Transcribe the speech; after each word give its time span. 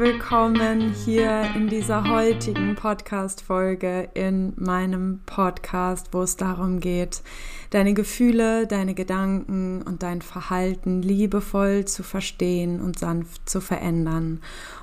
willkommen 0.00 0.94
hier 1.04 1.42
in 1.54 1.68
dieser 1.68 2.08
heutigen 2.08 2.74
Podcast-Folge 2.74 4.08
in 4.14 4.54
meinem 4.56 5.20
Podcast, 5.26 6.08
wo 6.12 6.22
es 6.22 6.38
darum 6.38 6.80
geht, 6.80 7.20
deine 7.68 7.92
Gefühle, 7.92 8.66
deine 8.66 8.94
Gedanken 8.94 9.82
und 9.82 10.02
dein 10.02 10.22
Verhalten 10.22 11.02
liebevoll 11.02 11.84
zu 11.84 12.02
verstehen 12.02 12.80
und 12.80 12.98
sanft 12.98 13.46
zu 13.46 13.60
verändern, 13.60 14.40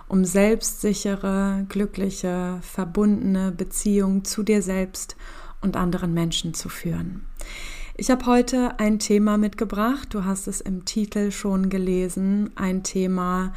um 0.08 0.24
selbstsichere, 0.24 1.66
glückliche, 1.68 2.60
verbundene 2.62 3.52
Beziehungen 3.52 4.24
zu 4.24 4.44
dir 4.44 4.62
selbst 4.62 5.18
und 5.62 5.78
anderen 5.78 6.14
Menschen 6.14 6.54
zu 6.54 6.70
führen. 6.70 7.26
Ich 7.96 8.12
habe 8.12 8.28
heute 8.28 8.80
ein 8.80 9.00
Thema 9.00 9.40
mitgebracht, 9.40 10.14
du 10.14 10.26
hast 10.26 10.46
es 10.46 10.62
im 10.62 10.86
Titel 10.86 11.32
schon 11.32 11.70
gelesen, 11.72 12.52
ein 12.56 12.84
Thema, 12.84 13.54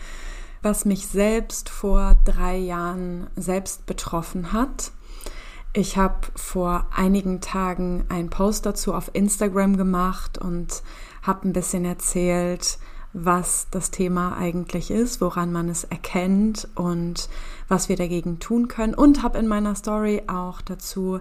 was 0.62 0.84
mich 0.84 1.06
selbst 1.06 1.68
vor 1.68 2.16
drei 2.24 2.56
Jahren 2.56 3.28
selbst 3.36 3.86
betroffen 3.86 4.52
hat. 4.52 4.92
Ich 5.72 5.96
habe 5.96 6.26
vor 6.34 6.86
einigen 6.94 7.40
Tagen 7.40 8.04
einen 8.08 8.28
Post 8.28 8.66
dazu 8.66 8.92
auf 8.92 9.10
Instagram 9.12 9.76
gemacht 9.76 10.36
und 10.38 10.82
habe 11.22 11.48
ein 11.48 11.52
bisschen 11.52 11.84
erzählt, 11.84 12.78
was 13.12 13.68
das 13.70 13.90
Thema 13.90 14.36
eigentlich 14.36 14.90
ist, 14.90 15.20
woran 15.20 15.52
man 15.52 15.68
es 15.68 15.84
erkennt 15.84 16.68
und 16.74 17.28
was 17.68 17.88
wir 17.88 17.96
dagegen 17.96 18.38
tun 18.38 18.68
können 18.68 18.94
und 18.94 19.22
habe 19.22 19.38
in 19.38 19.48
meiner 19.48 19.74
Story 19.74 20.22
auch 20.26 20.60
dazu 20.60 21.20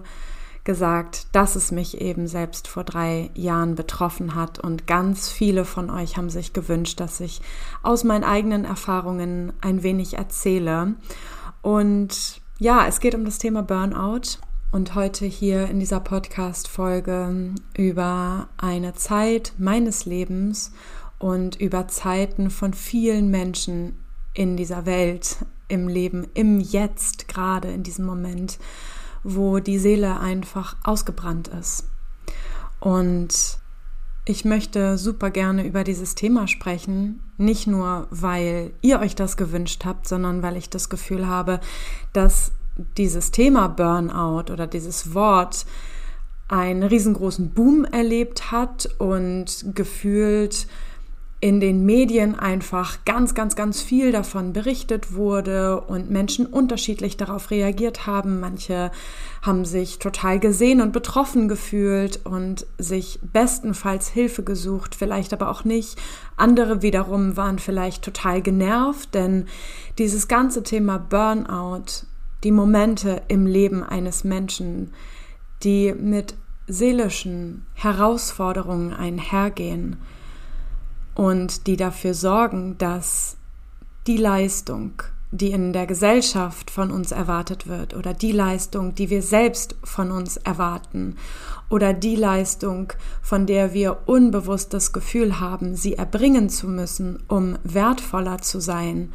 gesagt, 0.64 1.26
dass 1.32 1.56
es 1.56 1.72
mich 1.72 2.00
eben 2.00 2.26
selbst 2.26 2.68
vor 2.68 2.84
drei 2.84 3.30
Jahren 3.34 3.74
betroffen 3.74 4.34
hat. 4.34 4.58
Und 4.58 4.86
ganz 4.86 5.28
viele 5.28 5.64
von 5.64 5.90
euch 5.90 6.16
haben 6.16 6.30
sich 6.30 6.52
gewünscht, 6.52 7.00
dass 7.00 7.20
ich 7.20 7.40
aus 7.82 8.04
meinen 8.04 8.24
eigenen 8.24 8.64
Erfahrungen 8.64 9.52
ein 9.60 9.82
wenig 9.82 10.14
erzähle. 10.14 10.94
Und 11.62 12.40
ja, 12.58 12.86
es 12.86 13.00
geht 13.00 13.14
um 13.14 13.24
das 13.24 13.38
Thema 13.38 13.62
Burnout. 13.62 14.38
Und 14.72 14.94
heute 14.94 15.26
hier 15.26 15.66
in 15.66 15.80
dieser 15.80 15.98
Podcast-Folge 15.98 17.54
über 17.76 18.48
eine 18.56 18.94
Zeit 18.94 19.52
meines 19.58 20.04
Lebens 20.04 20.72
und 21.18 21.56
über 21.60 21.88
Zeiten 21.88 22.50
von 22.50 22.72
vielen 22.72 23.30
Menschen 23.30 23.96
in 24.32 24.56
dieser 24.56 24.86
Welt, 24.86 25.38
im 25.66 25.88
Leben, 25.88 26.28
im 26.34 26.60
Jetzt, 26.60 27.26
gerade 27.26 27.68
in 27.72 27.82
diesem 27.82 28.06
Moment 28.06 28.58
wo 29.22 29.58
die 29.58 29.78
Seele 29.78 30.20
einfach 30.20 30.76
ausgebrannt 30.84 31.48
ist. 31.48 31.88
Und 32.78 33.58
ich 34.24 34.44
möchte 34.44 34.96
super 34.98 35.30
gerne 35.30 35.66
über 35.66 35.84
dieses 35.84 36.14
Thema 36.14 36.46
sprechen, 36.46 37.20
nicht 37.36 37.66
nur 37.66 38.06
weil 38.10 38.72
ihr 38.80 39.00
euch 39.00 39.14
das 39.14 39.36
gewünscht 39.36 39.84
habt, 39.84 40.06
sondern 40.06 40.42
weil 40.42 40.56
ich 40.56 40.70
das 40.70 40.88
Gefühl 40.88 41.26
habe, 41.26 41.60
dass 42.12 42.52
dieses 42.96 43.30
Thema 43.30 43.68
Burnout 43.68 44.52
oder 44.52 44.66
dieses 44.66 45.14
Wort 45.14 45.66
einen 46.48 46.82
riesengroßen 46.82 47.50
Boom 47.50 47.84
erlebt 47.84 48.50
hat 48.50 48.88
und 48.98 49.74
gefühlt 49.74 50.66
in 51.42 51.58
den 51.58 51.86
Medien 51.86 52.38
einfach 52.38 52.98
ganz, 53.06 53.34
ganz, 53.34 53.56
ganz 53.56 53.80
viel 53.80 54.12
davon 54.12 54.52
berichtet 54.52 55.14
wurde 55.14 55.80
und 55.80 56.10
Menschen 56.10 56.44
unterschiedlich 56.44 57.16
darauf 57.16 57.50
reagiert 57.50 58.06
haben. 58.06 58.40
Manche 58.40 58.90
haben 59.40 59.64
sich 59.64 59.98
total 59.98 60.38
gesehen 60.38 60.82
und 60.82 60.92
betroffen 60.92 61.48
gefühlt 61.48 62.20
und 62.26 62.66
sich 62.76 63.20
bestenfalls 63.22 64.08
Hilfe 64.08 64.42
gesucht, 64.42 64.94
vielleicht 64.94 65.32
aber 65.32 65.48
auch 65.48 65.64
nicht. 65.64 65.98
Andere 66.36 66.82
wiederum 66.82 67.38
waren 67.38 67.58
vielleicht 67.58 68.04
total 68.04 68.42
genervt, 68.42 69.14
denn 69.14 69.46
dieses 69.96 70.28
ganze 70.28 70.62
Thema 70.62 70.98
Burnout, 70.98 72.04
die 72.44 72.52
Momente 72.52 73.22
im 73.28 73.46
Leben 73.46 73.82
eines 73.82 74.24
Menschen, 74.24 74.92
die 75.62 75.94
mit 75.94 76.34
seelischen 76.66 77.64
Herausforderungen 77.74 78.92
einhergehen, 78.92 79.96
und 81.14 81.66
die 81.66 81.76
dafür 81.76 82.14
sorgen, 82.14 82.76
dass 82.78 83.36
die 84.06 84.16
Leistung, 84.16 85.02
die 85.30 85.52
in 85.52 85.72
der 85.72 85.86
Gesellschaft 85.86 86.70
von 86.70 86.90
uns 86.90 87.12
erwartet 87.12 87.68
wird 87.68 87.94
oder 87.94 88.14
die 88.14 88.32
Leistung, 88.32 88.94
die 88.94 89.10
wir 89.10 89.22
selbst 89.22 89.76
von 89.84 90.10
uns 90.10 90.36
erwarten 90.38 91.16
oder 91.68 91.92
die 91.92 92.16
Leistung, 92.16 92.92
von 93.22 93.46
der 93.46 93.72
wir 93.72 93.98
unbewusst 94.06 94.74
das 94.74 94.92
Gefühl 94.92 95.38
haben, 95.38 95.76
sie 95.76 95.94
erbringen 95.94 96.48
zu 96.48 96.66
müssen, 96.66 97.22
um 97.28 97.58
wertvoller 97.62 98.38
zu 98.38 98.60
sein 98.60 99.12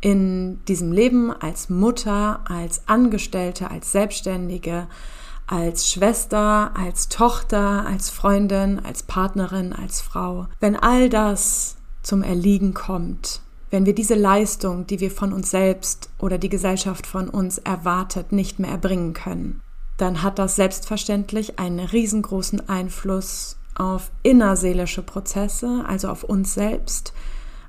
in 0.00 0.64
diesem 0.64 0.92
Leben 0.92 1.30
als 1.30 1.68
Mutter, 1.68 2.40
als 2.48 2.82
Angestellte, 2.86 3.70
als 3.70 3.92
Selbstständige, 3.92 4.86
als 5.50 5.90
Schwester, 5.90 6.70
als 6.76 7.08
Tochter, 7.08 7.84
als 7.84 8.08
Freundin, 8.08 8.78
als 8.78 9.02
Partnerin, 9.02 9.72
als 9.72 10.00
Frau. 10.00 10.46
Wenn 10.60 10.76
all 10.76 11.08
das 11.08 11.76
zum 12.02 12.22
Erliegen 12.22 12.72
kommt, 12.72 13.40
wenn 13.70 13.84
wir 13.84 13.94
diese 13.94 14.14
Leistung, 14.14 14.86
die 14.86 15.00
wir 15.00 15.10
von 15.10 15.32
uns 15.32 15.50
selbst 15.50 16.10
oder 16.18 16.38
die 16.38 16.48
Gesellschaft 16.48 17.04
von 17.06 17.28
uns 17.28 17.58
erwartet, 17.58 18.30
nicht 18.30 18.60
mehr 18.60 18.70
erbringen 18.70 19.12
können, 19.12 19.60
dann 19.96 20.22
hat 20.22 20.38
das 20.38 20.54
selbstverständlich 20.54 21.58
einen 21.58 21.80
riesengroßen 21.80 22.68
Einfluss 22.68 23.58
auf 23.74 24.12
innerseelische 24.22 25.02
Prozesse, 25.02 25.84
also 25.86 26.08
auf 26.08 26.22
uns 26.22 26.54
selbst, 26.54 27.12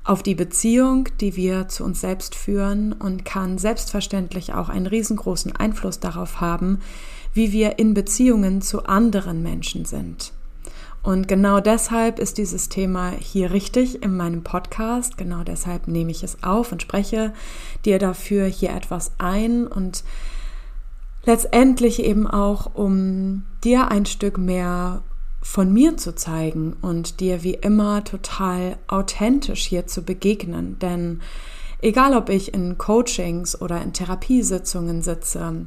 auf 0.03 0.23
die 0.23 0.35
Beziehung, 0.35 1.09
die 1.19 1.35
wir 1.35 1.67
zu 1.67 1.83
uns 1.83 2.01
selbst 2.01 2.35
führen 2.35 2.93
und 2.93 3.25
kann 3.25 3.57
selbstverständlich 3.57 4.53
auch 4.53 4.69
einen 4.69 4.87
riesengroßen 4.87 5.55
Einfluss 5.55 5.99
darauf 5.99 6.41
haben, 6.41 6.79
wie 7.33 7.51
wir 7.51 7.79
in 7.79 7.93
Beziehungen 7.93 8.61
zu 8.61 8.85
anderen 8.85 9.41
Menschen 9.41 9.85
sind. 9.85 10.33
Und 11.03 11.27
genau 11.27 11.59
deshalb 11.59 12.19
ist 12.19 12.37
dieses 12.37 12.69
Thema 12.69 13.11
hier 13.11 13.51
richtig 13.51 14.03
in 14.03 14.15
meinem 14.15 14.43
Podcast. 14.43 15.17
Genau 15.17 15.43
deshalb 15.43 15.87
nehme 15.87 16.11
ich 16.11 16.23
es 16.23 16.43
auf 16.43 16.71
und 16.71 16.81
spreche 16.81 17.33
dir 17.85 17.97
dafür 17.97 18.45
hier 18.45 18.69
etwas 18.71 19.11
ein 19.17 19.65
und 19.65 20.03
letztendlich 21.25 22.03
eben 22.03 22.27
auch, 22.27 22.75
um 22.75 23.45
dir 23.63 23.87
ein 23.89 24.05
Stück 24.05 24.37
mehr 24.37 25.01
von 25.41 25.73
mir 25.73 25.97
zu 25.97 26.13
zeigen 26.13 26.73
und 26.81 27.19
dir 27.19 27.41
wie 27.41 27.55
immer 27.55 28.03
total 28.03 28.77
authentisch 28.87 29.65
hier 29.65 29.87
zu 29.87 30.03
begegnen. 30.03 30.77
Denn 30.77 31.21
egal 31.81 32.15
ob 32.15 32.29
ich 32.29 32.53
in 32.53 32.77
Coachings 32.77 33.59
oder 33.59 33.81
in 33.81 33.91
Therapiesitzungen 33.91 35.01
sitze, 35.01 35.65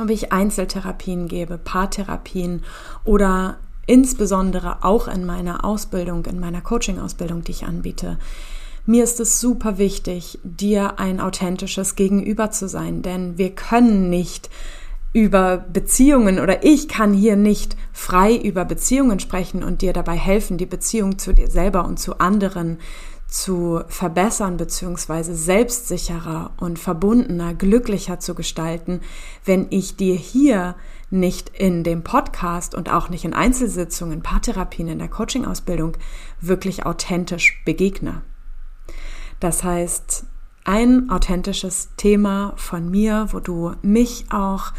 ob 0.00 0.10
ich 0.10 0.32
Einzeltherapien 0.32 1.28
gebe, 1.28 1.58
Paartherapien 1.58 2.62
oder 3.04 3.58
insbesondere 3.86 4.84
auch 4.84 5.08
in 5.08 5.26
meiner 5.26 5.64
Ausbildung, 5.64 6.24
in 6.26 6.40
meiner 6.40 6.60
Coaching-Ausbildung, 6.60 7.42
die 7.44 7.52
ich 7.52 7.64
anbiete. 7.64 8.18
Mir 8.86 9.04
ist 9.04 9.20
es 9.20 9.40
super 9.40 9.78
wichtig, 9.78 10.38
dir 10.42 10.98
ein 10.98 11.20
authentisches 11.20 11.94
Gegenüber 11.94 12.50
zu 12.50 12.68
sein, 12.68 13.02
denn 13.02 13.38
wir 13.38 13.54
können 13.54 14.10
nicht 14.10 14.50
über 15.12 15.58
Beziehungen 15.58 16.40
oder 16.40 16.64
ich 16.64 16.88
kann 16.88 17.12
hier 17.12 17.36
nicht 17.36 17.76
frei 17.92 18.34
über 18.34 18.64
Beziehungen 18.64 19.20
sprechen 19.20 19.62
und 19.62 19.82
dir 19.82 19.92
dabei 19.92 20.16
helfen, 20.16 20.56
die 20.56 20.66
Beziehung 20.66 21.18
zu 21.18 21.34
dir 21.34 21.50
selber 21.50 21.84
und 21.84 21.98
zu 21.98 22.18
anderen 22.18 22.78
zu 23.32 23.80
verbessern 23.88 24.58
beziehungsweise 24.58 25.34
selbstsicherer 25.34 26.50
und 26.58 26.78
verbundener, 26.78 27.54
glücklicher 27.54 28.20
zu 28.20 28.34
gestalten, 28.34 29.00
wenn 29.46 29.68
ich 29.70 29.96
dir 29.96 30.14
hier 30.14 30.76
nicht 31.08 31.48
in 31.48 31.82
dem 31.82 32.04
Podcast 32.04 32.74
und 32.74 32.92
auch 32.92 33.08
nicht 33.08 33.24
in 33.24 33.32
Einzelsitzungen, 33.32 34.22
Paartherapien, 34.22 34.88
in 34.88 34.98
der 34.98 35.08
Coaching-Ausbildung 35.08 35.96
wirklich 36.42 36.84
authentisch 36.84 37.62
begegne. 37.64 38.20
Das 39.40 39.64
heißt, 39.64 40.26
ein 40.64 41.08
authentisches 41.08 41.88
Thema 41.96 42.52
von 42.56 42.90
mir, 42.90 43.28
wo 43.30 43.40
du 43.40 43.72
mich 43.80 44.26
auch 44.30 44.72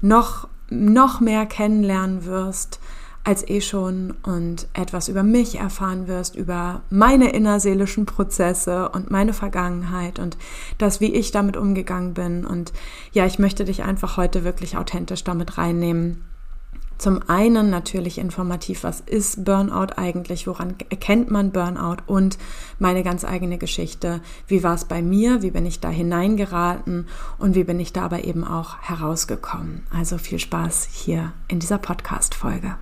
noch, 0.00 0.48
noch 0.68 1.20
mehr 1.20 1.46
kennenlernen 1.46 2.24
wirst, 2.24 2.80
als 3.22 3.46
eh 3.48 3.60
schon 3.60 4.14
und 4.22 4.66
etwas 4.72 5.08
über 5.08 5.22
mich 5.22 5.58
erfahren 5.58 6.08
wirst, 6.08 6.36
über 6.36 6.82
meine 6.88 7.30
innerseelischen 7.32 8.06
Prozesse 8.06 8.88
und 8.88 9.10
meine 9.10 9.34
Vergangenheit 9.34 10.18
und 10.18 10.38
das, 10.78 11.00
wie 11.00 11.14
ich 11.14 11.30
damit 11.30 11.56
umgegangen 11.56 12.14
bin. 12.14 12.46
Und 12.46 12.72
ja, 13.12 13.26
ich 13.26 13.38
möchte 13.38 13.64
dich 13.64 13.82
einfach 13.82 14.16
heute 14.16 14.44
wirklich 14.44 14.76
authentisch 14.76 15.22
damit 15.22 15.58
reinnehmen 15.58 16.24
zum 17.00 17.28
einen 17.28 17.70
natürlich 17.70 18.18
informativ, 18.18 18.84
was 18.84 19.00
ist 19.00 19.44
Burnout 19.44 19.94
eigentlich, 19.96 20.46
woran 20.46 20.74
erkennt 20.90 21.30
man 21.30 21.50
Burnout 21.50 22.02
und 22.06 22.36
meine 22.78 23.02
ganz 23.02 23.24
eigene 23.24 23.56
Geschichte, 23.56 24.20
wie 24.46 24.62
war 24.62 24.74
es 24.74 24.84
bei 24.84 25.00
mir, 25.00 25.40
wie 25.42 25.50
bin 25.50 25.64
ich 25.64 25.80
da 25.80 25.88
hineingeraten 25.88 27.08
und 27.38 27.54
wie 27.54 27.64
bin 27.64 27.80
ich 27.80 27.92
da 27.92 28.02
aber 28.02 28.24
eben 28.24 28.44
auch 28.44 28.78
herausgekommen. 28.80 29.86
Also 29.90 30.18
viel 30.18 30.38
Spaß 30.38 30.88
hier 30.92 31.32
in 31.48 31.58
dieser 31.58 31.78
Podcast-Folge. 31.78 32.76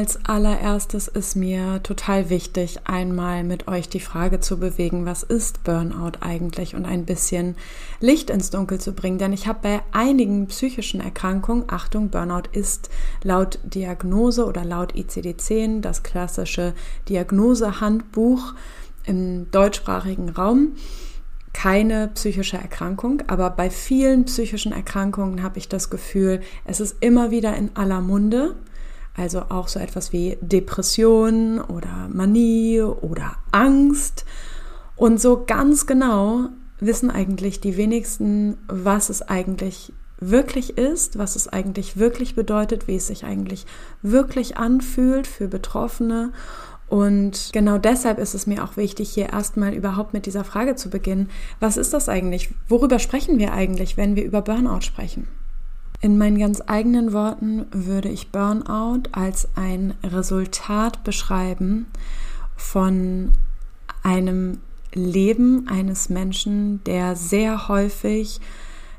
Als 0.00 0.18
allererstes 0.24 1.08
ist 1.08 1.36
mir 1.36 1.82
total 1.82 2.30
wichtig, 2.30 2.78
einmal 2.84 3.44
mit 3.44 3.68
euch 3.68 3.86
die 3.86 4.00
Frage 4.00 4.40
zu 4.40 4.58
bewegen, 4.58 5.04
was 5.04 5.22
ist 5.22 5.62
Burnout 5.62 6.12
eigentlich? 6.20 6.74
Und 6.74 6.86
ein 6.86 7.04
bisschen 7.04 7.54
Licht 8.00 8.30
ins 8.30 8.48
Dunkel 8.48 8.80
zu 8.80 8.94
bringen. 8.94 9.18
Denn 9.18 9.34
ich 9.34 9.46
habe 9.46 9.58
bei 9.60 9.82
einigen 9.92 10.46
psychischen 10.46 11.02
Erkrankungen, 11.02 11.64
Achtung, 11.66 12.08
Burnout 12.08 12.48
ist 12.52 12.88
laut 13.22 13.58
Diagnose 13.62 14.46
oder 14.46 14.64
laut 14.64 14.94
ICD-10 14.94 15.82
das 15.82 16.02
klassische 16.02 16.72
Diagnosehandbuch 17.10 18.54
im 19.04 19.50
deutschsprachigen 19.50 20.30
Raum. 20.30 20.76
Keine 21.52 22.08
psychische 22.14 22.56
Erkrankung, 22.56 23.22
aber 23.26 23.50
bei 23.50 23.68
vielen 23.68 24.24
psychischen 24.24 24.72
Erkrankungen 24.72 25.42
habe 25.42 25.58
ich 25.58 25.68
das 25.68 25.90
Gefühl, 25.90 26.40
es 26.64 26.80
ist 26.80 26.96
immer 27.00 27.30
wieder 27.30 27.54
in 27.54 27.76
aller 27.76 28.00
Munde 28.00 28.54
also 29.16 29.42
auch 29.48 29.68
so 29.68 29.78
etwas 29.78 30.12
wie 30.12 30.38
Depression 30.40 31.60
oder 31.60 32.08
Manie 32.12 32.80
oder 32.80 33.36
Angst. 33.52 34.24
Und 34.96 35.20
so 35.20 35.44
ganz 35.46 35.86
genau 35.86 36.48
wissen 36.78 37.10
eigentlich 37.10 37.60
die 37.60 37.76
wenigsten, 37.76 38.56
was 38.68 39.10
es 39.10 39.22
eigentlich 39.22 39.92
wirklich 40.20 40.76
ist, 40.76 41.18
was 41.18 41.36
es 41.36 41.48
eigentlich 41.48 41.96
wirklich 41.96 42.34
bedeutet, 42.34 42.86
wie 42.86 42.96
es 42.96 43.06
sich 43.06 43.24
eigentlich 43.24 43.66
wirklich 44.02 44.56
anfühlt 44.58 45.26
für 45.26 45.48
Betroffene. 45.48 46.32
Und 46.88 47.50
genau 47.52 47.78
deshalb 47.78 48.18
ist 48.18 48.34
es 48.34 48.46
mir 48.46 48.64
auch 48.64 48.76
wichtig, 48.76 49.10
hier 49.10 49.30
erstmal 49.30 49.72
überhaupt 49.72 50.12
mit 50.12 50.26
dieser 50.26 50.44
Frage 50.44 50.74
zu 50.74 50.90
beginnen. 50.90 51.30
Was 51.60 51.76
ist 51.76 51.94
das 51.94 52.08
eigentlich? 52.08 52.50
Worüber 52.68 52.98
sprechen 52.98 53.38
wir 53.38 53.52
eigentlich, 53.52 53.96
wenn 53.96 54.16
wir 54.16 54.24
über 54.24 54.42
Burnout 54.42 54.82
sprechen? 54.82 55.28
In 56.02 56.16
meinen 56.16 56.38
ganz 56.38 56.62
eigenen 56.66 57.12
Worten 57.12 57.66
würde 57.72 58.08
ich 58.08 58.30
Burnout 58.30 59.02
als 59.12 59.48
ein 59.54 59.94
Resultat 60.02 61.04
beschreiben 61.04 61.86
von 62.56 63.32
einem 64.02 64.60
Leben 64.94 65.68
eines 65.68 66.08
Menschen, 66.08 66.82
der 66.84 67.16
sehr 67.16 67.68
häufig 67.68 68.40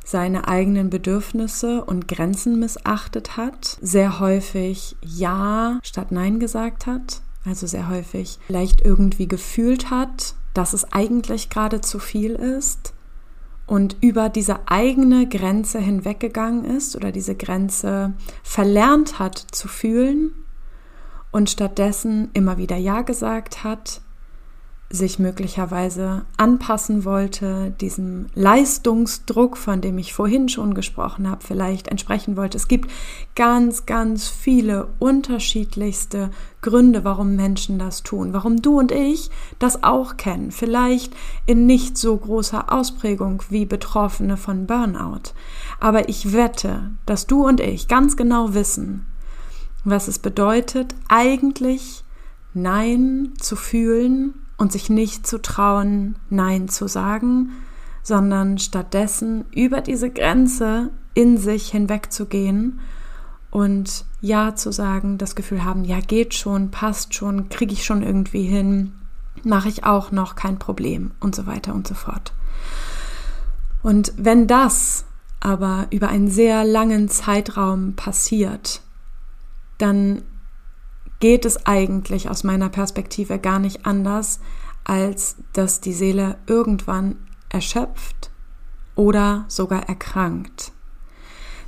seine 0.05 0.47
eigenen 0.47 0.91
Bedürfnisse 0.91 1.83
und 1.83 2.07
Grenzen 2.07 2.59
missachtet 2.59 3.35
hat, 3.35 3.77
sehr 3.81 4.19
häufig 4.19 4.95
Ja 5.01 5.79
statt 5.81 6.11
Nein 6.11 6.39
gesagt 6.39 6.85
hat, 6.85 7.21
also 7.45 7.65
sehr 7.65 7.89
häufig 7.89 8.37
vielleicht 8.45 8.81
irgendwie 8.81 9.27
gefühlt 9.27 9.89
hat, 9.89 10.35
dass 10.53 10.73
es 10.73 10.91
eigentlich 10.91 11.49
gerade 11.49 11.81
zu 11.81 11.97
viel 11.97 12.31
ist 12.31 12.93
und 13.71 13.95
über 14.01 14.27
diese 14.27 14.67
eigene 14.67 15.29
Grenze 15.29 15.79
hinweggegangen 15.79 16.65
ist 16.65 16.97
oder 16.97 17.13
diese 17.13 17.35
Grenze 17.35 18.11
verlernt 18.43 19.17
hat 19.17 19.37
zu 19.37 19.69
fühlen 19.69 20.33
und 21.31 21.49
stattdessen 21.49 22.31
immer 22.33 22.57
wieder 22.57 22.75
Ja 22.75 23.01
gesagt 23.01 23.63
hat 23.63 24.01
sich 24.91 25.19
möglicherweise 25.19 26.25
anpassen 26.37 27.05
wollte, 27.05 27.71
diesem 27.79 28.27
Leistungsdruck, 28.35 29.57
von 29.57 29.79
dem 29.81 29.97
ich 29.97 30.13
vorhin 30.13 30.49
schon 30.49 30.73
gesprochen 30.73 31.29
habe, 31.29 31.45
vielleicht 31.45 31.87
entsprechen 31.87 32.35
wollte. 32.35 32.57
Es 32.57 32.67
gibt 32.67 32.91
ganz, 33.35 33.85
ganz 33.85 34.27
viele 34.27 34.89
unterschiedlichste 34.99 36.29
Gründe, 36.61 37.03
warum 37.03 37.35
Menschen 37.35 37.79
das 37.79 38.03
tun, 38.03 38.33
warum 38.33 38.61
du 38.61 38.79
und 38.79 38.91
ich 38.91 39.29
das 39.59 39.83
auch 39.83 40.17
kennen, 40.17 40.51
vielleicht 40.51 41.13
in 41.45 41.65
nicht 41.65 41.97
so 41.97 42.17
großer 42.17 42.71
Ausprägung 42.71 43.41
wie 43.49 43.65
Betroffene 43.65 44.35
von 44.35 44.67
Burnout. 44.67 45.31
Aber 45.79 46.09
ich 46.09 46.33
wette, 46.33 46.91
dass 47.05 47.27
du 47.27 47.47
und 47.47 47.61
ich 47.61 47.87
ganz 47.87 48.17
genau 48.17 48.53
wissen, 48.53 49.05
was 49.83 50.07
es 50.07 50.19
bedeutet, 50.19 50.93
eigentlich 51.07 52.03
Nein 52.53 53.33
zu 53.39 53.55
fühlen 53.55 54.33
und 54.61 54.71
sich 54.71 54.91
nicht 54.91 55.25
zu 55.25 55.41
trauen, 55.41 56.17
Nein 56.29 56.69
zu 56.69 56.87
sagen, 56.87 57.49
sondern 58.03 58.59
stattdessen 58.59 59.45
über 59.49 59.81
diese 59.81 60.11
Grenze 60.11 60.91
in 61.15 61.39
sich 61.39 61.71
hinwegzugehen 61.71 62.79
und 63.49 64.05
Ja 64.21 64.53
zu 64.53 64.71
sagen, 64.71 65.17
das 65.17 65.33
Gefühl 65.33 65.65
haben, 65.65 65.83
ja 65.83 65.99
geht 65.99 66.35
schon, 66.35 66.69
passt 66.69 67.15
schon, 67.15 67.49
kriege 67.49 67.73
ich 67.73 67.83
schon 67.83 68.03
irgendwie 68.03 68.43
hin, 68.43 68.91
mache 69.43 69.67
ich 69.67 69.83
auch 69.83 70.11
noch 70.11 70.35
kein 70.35 70.59
Problem 70.59 71.09
und 71.19 71.33
so 71.33 71.47
weiter 71.47 71.73
und 71.73 71.87
so 71.87 71.95
fort. 71.95 72.31
Und 73.81 74.13
wenn 74.15 74.45
das 74.45 75.05
aber 75.39 75.87
über 75.89 76.09
einen 76.09 76.29
sehr 76.29 76.65
langen 76.65 77.09
Zeitraum 77.09 77.95
passiert, 77.95 78.81
dann 79.79 80.21
geht 81.21 81.45
es 81.45 81.65
eigentlich 81.65 82.29
aus 82.29 82.43
meiner 82.43 82.67
Perspektive 82.67 83.39
gar 83.39 83.59
nicht 83.59 83.85
anders, 83.85 84.41
als 84.83 85.37
dass 85.53 85.79
die 85.79 85.93
Seele 85.93 86.37
irgendwann 86.47 87.15
erschöpft 87.47 88.31
oder 88.95 89.45
sogar 89.47 89.87
erkrankt. 89.87 90.73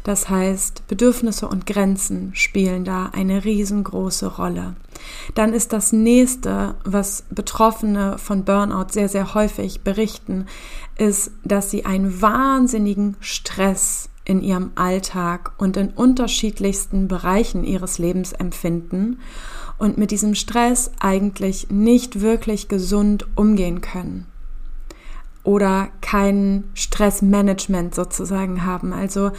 Das 0.03 0.29
heißt, 0.29 0.85
Bedürfnisse 0.87 1.47
und 1.47 1.65
Grenzen 1.65 2.35
spielen 2.35 2.83
da 2.83 3.11
eine 3.13 3.45
riesengroße 3.45 4.35
Rolle. 4.35 4.75
Dann 5.33 5.53
ist 5.53 5.71
das 5.71 5.93
nächste, 5.93 6.75
was 6.83 7.23
Betroffene 7.29 8.17
von 8.17 8.43
Burnout 8.43 8.87
sehr, 8.91 9.07
sehr 9.07 9.33
häufig 9.33 9.81
berichten, 9.81 10.47
ist, 10.97 11.31
dass 11.45 11.71
sie 11.71 11.85
einen 11.85 12.21
wahnsinnigen 12.21 13.15
Stress 13.21 14.09
in 14.25 14.41
ihrem 14.41 14.71
Alltag 14.75 15.53
und 15.57 15.77
in 15.77 15.89
unterschiedlichsten 15.89 17.07
Bereichen 17.07 17.63
ihres 17.63 17.97
Lebens 17.97 18.33
empfinden 18.33 19.19
und 19.77 19.97
mit 19.97 20.11
diesem 20.11 20.35
Stress 20.35 20.91
eigentlich 20.99 21.69
nicht 21.69 22.21
wirklich 22.21 22.67
gesund 22.67 23.25
umgehen 23.35 23.81
können 23.81 24.27
oder 25.43 25.89
kein 26.01 26.63
Stressmanagement 26.73 27.93
sozusagen 27.93 28.65
haben. 28.65 28.93
Also 28.93 29.31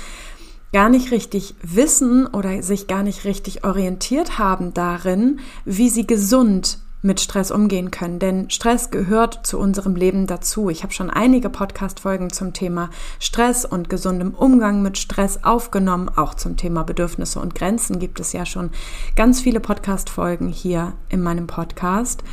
gar 0.73 0.89
nicht 0.89 1.11
richtig 1.13 1.55
wissen 1.63 2.27
oder 2.27 2.63
sich 2.63 2.87
gar 2.87 3.03
nicht 3.03 3.25
richtig 3.25 3.65
orientiert 3.65 4.39
haben 4.39 4.75
darin, 4.75 5.41
wie 5.65 5.89
sie 5.89 6.07
gesund 6.07 6.79
mit 7.05 7.21
Stress 7.21 7.51
umgehen 7.51 7.91
können. 7.91 8.19
Denn 8.19 8.51
Stress 8.51 8.91
gehört 8.91 9.47
zu 9.47 9.59
unserem 9.59 9.95
Leben 9.95 10.27
dazu. 10.27 10.71
Ich 10.71 10.83
habe 10.83 10.93
schon 10.93 11.11
einige 11.11 11.51
Podcast-Folgen 11.51 12.33
zum 12.33 12.55
Thema 12.55 12.89
Stress 13.21 13.65
und 13.65 13.91
gesundem 13.91 14.33
Umgang 14.33 14.83
mit 14.83 14.97
Stress 14.97 15.45
aufgenommen. 15.45 16.09
Auch 16.09 16.35
zum 16.35 16.57
Thema 16.57 16.83
Bedürfnisse 16.83 17.41
und 17.41 17.55
Grenzen 17.55 17.99
gibt 17.99 18.21
es 18.21 18.33
ja 18.33 18.47
schon 18.47 18.71
ganz 19.17 19.43
viele 19.43 19.61
Podcast-Folgen 19.61 20.49
hier 20.49 20.95
in 21.11 21.21
meinem 21.21 21.47
Podcast. 21.47 22.25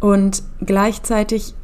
Und 0.00 0.42
gleichzeitig, 0.60 1.54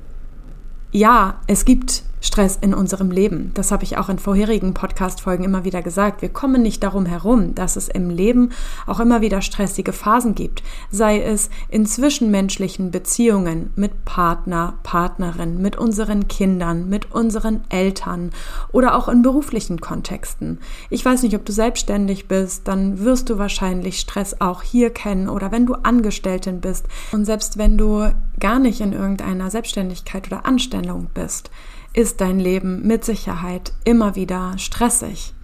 ja, 0.93 1.41
es 1.49 1.65
gibt 1.65 2.05
Stress 2.21 2.59
in 2.61 2.75
unserem 2.75 3.11
Leben. 3.11 3.53
Das 3.55 3.71
habe 3.71 3.85
ich 3.85 3.99
auch 3.99 4.09
in 4.09 4.19
vorherigen 4.19 4.75
Podcast-Folgen 4.75 5.45
immer 5.45 5.65
wieder 5.65 5.83
gesagt. 5.83 6.23
Wir 6.23 6.29
kommen 6.29 6.63
nicht 6.63 6.83
darum 6.83 7.07
herum, 7.07 7.55
dass 7.55 7.77
es 7.77 7.89
im 7.89 8.11
Leben 8.11 8.51
auch 8.87 9.01
immer 9.01 9.21
wieder 9.21 9.43
stressige 9.43 9.93
Phasen 9.93 10.35
gibt. 10.35 10.63
Sei 10.91 11.21
es 11.23 11.51
in 11.69 11.87
zwischenmenschlichen 11.87 12.91
Beziehungen 12.91 13.71
mit 13.77 14.05
Partner, 14.05 14.75
Partnerin, 14.83 15.61
mit 15.61 15.77
unseren 15.77 16.29
Kindern, 16.29 16.89
mit 16.89 17.13
unseren 17.13 17.63
Eltern 17.69 18.31
oder 18.73 18.97
auch 18.97 19.09
in 19.09 19.23
beruflichen 19.23 19.81
Kontexten. 19.81 20.59
Ich 20.91 21.05
weiß 21.05 21.23
nicht, 21.23 21.35
ob 21.35 21.45
du 21.45 21.53
selbstständig 21.53 22.29
bist, 22.29 22.67
dann 22.69 23.01
wirst 23.01 23.31
du 23.31 23.39
wahrscheinlich 23.39 24.01
Stress 24.01 24.41
auch 24.41 24.63
hier 24.63 24.91
kennen 24.91 25.29
oder 25.29 25.53
wenn 25.53 25.67
du 25.67 25.75
Angestellten 25.75 26.61
bist. 26.61 26.87
Und 27.13 27.25
selbst 27.25 27.59
wenn 27.59 27.79
du 27.79 28.13
gar 28.41 28.59
nicht 28.59 28.81
in 28.81 28.93
irgendeiner 28.93 29.51
Selbstständigkeit 29.51 30.27
oder 30.29 30.47
Anstellung 30.47 31.09
bist, 31.13 31.51
ist 31.93 32.21
dein 32.21 32.39
Leben 32.39 32.87
mit 32.87 33.05
Sicherheit 33.05 33.73
immer 33.85 34.15
wieder 34.15 34.57
stressig. 34.59 35.35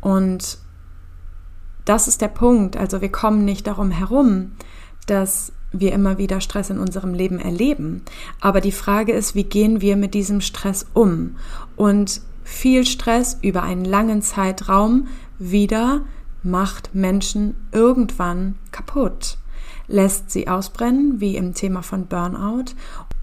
Und 0.00 0.58
das 1.84 2.08
ist 2.08 2.20
der 2.20 2.28
Punkt. 2.28 2.76
Also 2.76 3.00
wir 3.00 3.10
kommen 3.10 3.44
nicht 3.44 3.66
darum 3.66 3.90
herum, 3.90 4.52
dass 5.06 5.52
wir 5.72 5.92
immer 5.92 6.18
wieder 6.18 6.40
Stress 6.40 6.70
in 6.70 6.78
unserem 6.78 7.14
Leben 7.14 7.38
erleben. 7.38 8.02
Aber 8.40 8.60
die 8.60 8.72
Frage 8.72 9.12
ist, 9.12 9.34
wie 9.34 9.44
gehen 9.44 9.80
wir 9.80 9.96
mit 9.96 10.14
diesem 10.14 10.40
Stress 10.40 10.86
um? 10.94 11.36
Und 11.76 12.20
viel 12.44 12.84
Stress 12.84 13.38
über 13.42 13.62
einen 13.62 13.84
langen 13.84 14.22
Zeitraum 14.22 15.08
wieder 15.38 16.02
macht 16.42 16.94
Menschen 16.94 17.54
irgendwann 17.70 18.56
kaputt, 18.72 19.38
lässt 19.88 20.30
sie 20.30 20.48
ausbrennen, 20.48 21.20
wie 21.20 21.36
im 21.36 21.54
Thema 21.54 21.82
von 21.82 22.06
Burnout, 22.06 22.72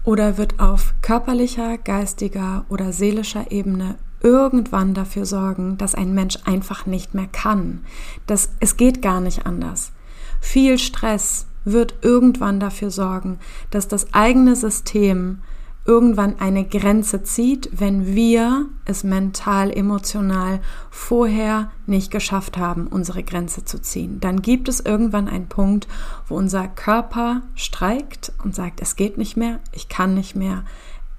oder 0.08 0.38
wird 0.38 0.58
auf 0.58 0.94
körperlicher, 1.02 1.76
geistiger 1.76 2.64
oder 2.70 2.94
seelischer 2.94 3.52
Ebene 3.52 3.96
irgendwann 4.22 4.94
dafür 4.94 5.26
sorgen, 5.26 5.76
dass 5.76 5.94
ein 5.94 6.14
Mensch 6.14 6.38
einfach 6.46 6.86
nicht 6.86 7.12
mehr 7.12 7.26
kann. 7.30 7.80
Das, 8.26 8.48
es 8.58 8.78
geht 8.78 9.02
gar 9.02 9.20
nicht 9.20 9.44
anders. 9.44 9.92
Viel 10.40 10.78
Stress 10.78 11.46
wird 11.66 11.96
irgendwann 12.00 12.58
dafür 12.58 12.90
sorgen, 12.90 13.38
dass 13.70 13.86
das 13.86 14.14
eigene 14.14 14.56
System 14.56 15.40
irgendwann 15.88 16.38
eine 16.38 16.66
Grenze 16.66 17.22
zieht, 17.22 17.70
wenn 17.72 18.14
wir 18.14 18.66
es 18.84 19.04
mental, 19.04 19.72
emotional 19.72 20.60
vorher 20.90 21.70
nicht 21.86 22.10
geschafft 22.10 22.58
haben, 22.58 22.86
unsere 22.86 23.22
Grenze 23.22 23.64
zu 23.64 23.80
ziehen. 23.80 24.20
Dann 24.20 24.42
gibt 24.42 24.68
es 24.68 24.80
irgendwann 24.80 25.28
einen 25.28 25.48
Punkt, 25.48 25.88
wo 26.28 26.36
unser 26.36 26.68
Körper 26.68 27.40
streikt 27.54 28.32
und 28.44 28.54
sagt, 28.54 28.82
es 28.82 28.96
geht 28.96 29.16
nicht 29.16 29.38
mehr, 29.38 29.60
ich 29.72 29.88
kann 29.88 30.12
nicht 30.12 30.36
mehr, 30.36 30.64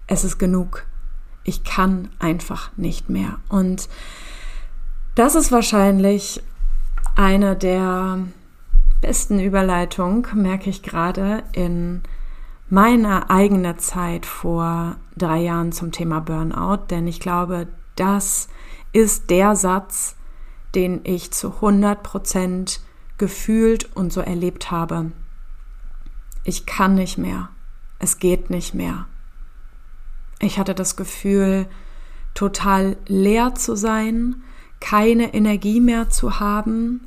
es 0.06 0.24
ist 0.24 0.38
genug, 0.38 0.86
ich 1.44 1.64
kann 1.64 2.10
einfach 2.20 2.70
nicht 2.78 3.10
mehr. 3.10 3.40
Und 3.50 3.90
das 5.16 5.34
ist 5.34 5.52
wahrscheinlich 5.52 6.44
eine 7.16 7.56
der 7.56 8.20
besten 9.02 9.40
Überleitungen, 9.40 10.28
merke 10.36 10.70
ich 10.70 10.84
gerade, 10.84 11.42
in 11.54 12.04
meine 12.70 13.30
eigene 13.30 13.78
Zeit 13.78 14.26
vor 14.26 14.98
drei 15.18 15.40
Jahren 15.40 15.72
zum 15.72 15.92
Thema 15.92 16.22
Burnout, 16.22 16.86
denn 16.90 17.08
ich 17.08 17.20
glaube, 17.20 17.68
das 17.96 18.48
ist 18.94 19.30
der 19.30 19.56
Satz, 19.56 20.16
den 20.76 21.02
ich 21.04 21.32
zu 21.32 21.56
100 21.56 22.04
Prozent 22.04 22.82
gefühlt 23.18 23.96
und 23.96 24.14
so 24.14 24.22
erlebt 24.22 24.72
habe. 24.72 25.12
Ich 26.44 26.66
kann 26.66 26.96
nicht 26.96 27.18
mehr. 27.18 27.50
Es 27.98 28.20
geht 28.20 28.50
nicht 28.50 28.74
mehr. 28.74 29.06
Ich 30.40 30.58
hatte 30.58 30.74
das 30.74 30.96
Gefühl, 30.96 31.68
total 32.34 32.96
leer 33.08 33.56
zu 33.56 33.76
sein, 33.76 34.42
keine 34.80 35.34
Energie 35.34 35.82
mehr 35.82 36.10
zu 36.10 36.40
haben. 36.40 37.02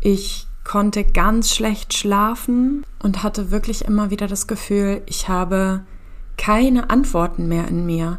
Ich 0.00 0.46
konnte 0.64 1.04
ganz 1.04 1.54
schlecht 1.54 1.94
schlafen 1.94 2.84
und 3.02 3.22
hatte 3.22 3.50
wirklich 3.50 3.84
immer 3.84 4.10
wieder 4.10 4.26
das 4.26 4.46
Gefühl, 4.46 5.02
ich 5.06 5.28
habe 5.28 5.84
keine 6.36 6.90
Antworten 6.90 7.46
mehr 7.48 7.68
in 7.68 7.86
mir. 7.86 8.18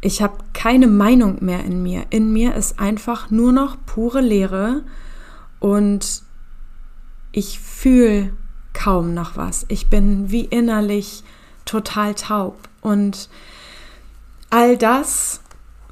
Ich 0.00 0.20
habe 0.20 0.36
keine 0.52 0.86
Meinung 0.86 1.44
mehr 1.44 1.64
in 1.64 1.82
mir. 1.82 2.04
In 2.10 2.32
mir 2.32 2.54
ist 2.54 2.78
einfach 2.78 3.30
nur 3.30 3.52
noch 3.52 3.76
pure 3.86 4.20
Leere 4.20 4.82
und 5.60 6.22
ich 7.32 7.58
fühle 7.58 8.32
kaum 8.72 9.14
noch 9.14 9.36
was. 9.36 9.64
Ich 9.68 9.88
bin 9.88 10.30
wie 10.30 10.44
innerlich 10.44 11.24
total 11.64 12.14
taub. 12.14 12.56
Und 12.80 13.28
all 14.50 14.76
das 14.76 15.40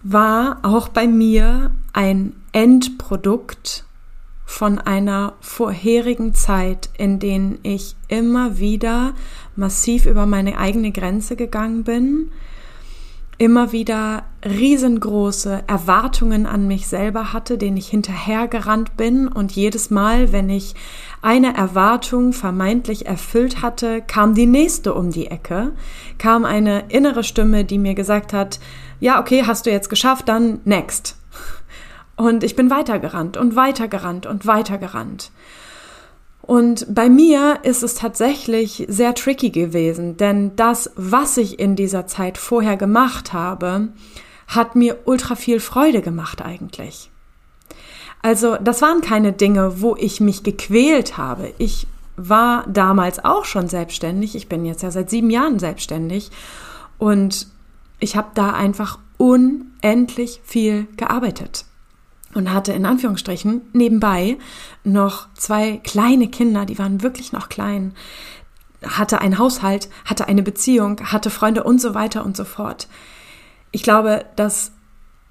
war 0.03 0.59
auch 0.63 0.89
bei 0.89 1.07
mir 1.07 1.71
ein 1.93 2.35
Endprodukt 2.53 3.85
von 4.51 4.81
einer 4.81 5.35
vorherigen 5.41 6.35
Zeit, 6.35 6.91
in 6.99 7.21
denen 7.21 7.61
ich 7.63 7.95
immer 8.09 8.59
wieder 8.59 9.15
massiv 9.55 10.07
über 10.07 10.27
meine 10.27 10.59
eigene 10.59 10.91
Grenze 10.91 11.37
gegangen 11.37 11.85
bin, 11.85 12.33
immer 13.39 13.71
wieder 13.71 14.25
riesengroße 14.45 15.63
Erwartungen 15.69 16.47
an 16.47 16.67
mich 16.67 16.89
selber 16.89 17.33
hatte, 17.33 17.59
denen 17.59 17.77
ich 17.77 17.89
hinterhergerannt 17.89 18.97
bin 18.97 19.29
und 19.29 19.53
jedes 19.53 19.89
Mal, 19.89 20.33
wenn 20.33 20.51
ich 20.51 20.75
eine 21.23 21.57
Erwartung 21.57 22.33
vermeintlich 22.33 23.07
erfüllt 23.07 23.63
hatte, 23.63 24.03
kam 24.03 24.35
die 24.35 24.47
nächste 24.47 24.95
um 24.95 25.13
die 25.13 25.29
Ecke, 25.29 25.73
kam 26.19 26.45
eine 26.45 26.87
innere 26.89 27.23
Stimme, 27.23 27.65
die 27.65 27.79
mir 27.79 27.95
gesagt 27.95 28.33
hat, 28.33 28.59
ja, 28.99 29.21
okay, 29.21 29.45
hast 29.47 29.65
du 29.65 29.71
jetzt 29.71 29.91
geschafft, 29.91 30.29
dann 30.29 30.59
next. 30.65 31.20
Und 32.21 32.45
ich 32.45 32.55
bin 32.55 32.69
weitergerannt 32.69 33.39
und 33.39 33.57
weitergerannt 33.57 34.27
und 34.27 34.47
weitergerannt. 34.47 35.31
Und 36.43 36.85
bei 36.95 37.09
mir 37.09 37.61
ist 37.63 37.83
es 37.83 37.95
tatsächlich 37.95 38.85
sehr 38.89 39.15
tricky 39.15 39.49
gewesen, 39.49 40.19
denn 40.19 40.55
das, 40.55 40.91
was 40.97 41.39
ich 41.39 41.59
in 41.59 41.77
dieser 41.77 42.07
Zeit 42.07 42.37
vorher 42.37 42.77
gemacht 42.77 43.33
habe, 43.33 43.89
hat 44.49 44.77
mir 44.77 44.99
ultra 45.07 45.35
viel 45.35 45.61
Freude 45.61 46.03
gemacht 46.03 46.43
eigentlich. 46.43 47.11
Also 48.21 48.59
das 48.61 48.83
waren 48.83 49.01
keine 49.01 49.33
Dinge, 49.33 49.81
wo 49.81 49.97
ich 49.97 50.21
mich 50.21 50.43
gequält 50.43 51.17
habe. 51.17 51.55
Ich 51.57 51.87
war 52.17 52.67
damals 52.69 53.25
auch 53.25 53.47
schon 53.47 53.67
selbstständig. 53.67 54.35
Ich 54.35 54.47
bin 54.47 54.67
jetzt 54.67 54.83
ja 54.83 54.91
seit 54.91 55.09
sieben 55.09 55.31
Jahren 55.31 55.59
selbstständig 55.59 56.31
und 56.99 57.47
ich 57.99 58.15
habe 58.15 58.29
da 58.35 58.51
einfach 58.51 58.99
unendlich 59.17 60.43
viel 60.45 60.87
gearbeitet 60.99 61.65
und 62.35 62.53
hatte 62.53 62.73
in 62.73 62.87
Anführungsstrichen 62.87 63.63
nebenbei 63.73 64.39
noch 64.85 65.29
zwei 65.35 65.79
kleine 65.79 66.29
Kinder, 66.29 66.65
die 66.65 66.79
waren 66.79 67.03
wirklich 67.03 67.33
noch 67.33 67.49
klein, 67.49 67.95
hatte 68.85 69.21
einen 69.21 69.39
Haushalt, 69.39 69.89
hatte 70.05 70.29
eine 70.29 70.43
Beziehung, 70.43 71.01
hatte 71.13 71.31
Freunde 71.31 71.65
und 71.65 71.81
so 71.81 71.95
weiter 71.95 72.25
und 72.25 72.37
so 72.37 72.45
fort. 72.45 72.89
Ich 73.73 73.83
glaube, 73.83 74.25
das 74.37 74.73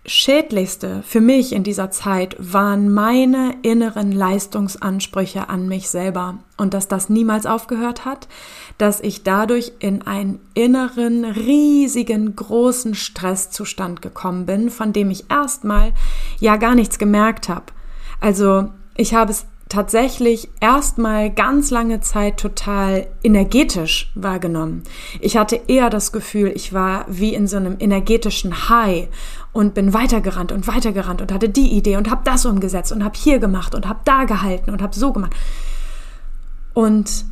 Schädlichste 0.06 1.04
für 1.06 1.20
mich 1.20 1.52
in 1.52 1.64
dieser 1.64 1.92
Zeit 1.92 2.36
waren 2.40 2.90
meine 2.92 3.56
inneren 3.64 4.12
Leistungsansprüche 4.12 5.50
an 5.50 5.68
mich 5.68 5.90
selber 5.90 6.40
und 6.58 6.74
dass 6.74 6.88
das 6.88 7.10
niemals 7.10 7.46
aufgehört 7.46 8.06
hat, 8.06 8.28
dass 8.78 9.02
ich 9.02 9.24
dadurch 9.24 9.74
in 9.80 10.02
einen 10.04 10.40
inneren, 10.54 11.26
riesigen, 11.26 12.36
großen 12.36 12.96
Stresszustand 12.96 14.02
gekommen 14.02 14.46
bin, 14.46 14.70
von 14.70 14.94
dem 14.94 15.12
ich 15.12 15.30
erstmal 15.30 15.92
ja 16.40 16.56
gar 16.56 16.76
nichts 16.76 16.98
gemerkt 16.98 17.50
habe. 17.50 17.66
Also 18.22 18.70
ich 18.96 19.14
habe 19.14 19.32
es 19.32 19.46
tatsächlich 19.70 20.50
erstmal 20.60 21.30
ganz 21.30 21.70
lange 21.70 22.02
Zeit 22.02 22.38
total 22.38 23.06
energetisch 23.24 24.12
wahrgenommen. 24.16 24.84
Ich 25.22 25.38
hatte 25.38 25.62
eher 25.68 25.92
das 25.92 26.12
Gefühl, 26.12 26.52
ich 26.56 26.74
war 26.74 27.06
wie 27.08 27.36
in 27.36 27.48
so 27.48 27.58
einem 27.58 27.78
energetischen 27.80 28.70
High 28.70 29.08
und 29.52 29.74
bin 29.74 29.94
weitergerannt 29.94 30.52
und 30.52 30.68
weitergerannt 30.68 31.22
und 31.22 31.32
hatte 31.32 31.50
die 31.50 31.72
Idee 31.74 31.98
und 31.98 32.10
habe 32.10 32.22
das 32.24 32.46
umgesetzt 32.46 32.92
und 32.92 33.04
habe 33.04 33.18
hier 33.18 33.40
gemacht 33.40 33.74
und 33.76 33.88
habe 33.88 34.00
da 34.06 34.26
gehalten 34.26 34.70
und 34.72 34.82
habe 34.82 34.96
so 34.96 35.12
gemacht. 35.12 35.34
Und 36.74 37.26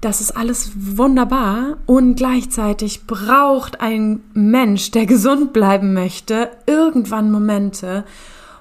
das 0.00 0.20
ist 0.20 0.36
alles 0.36 0.72
wunderbar 0.76 1.78
und 1.86 2.16
gleichzeitig 2.16 3.06
braucht 3.06 3.80
ein 3.80 4.20
Mensch, 4.34 4.90
der 4.90 5.06
gesund 5.06 5.52
bleiben 5.52 5.94
möchte, 5.94 6.50
irgendwann 6.66 7.30
Momente, 7.30 8.04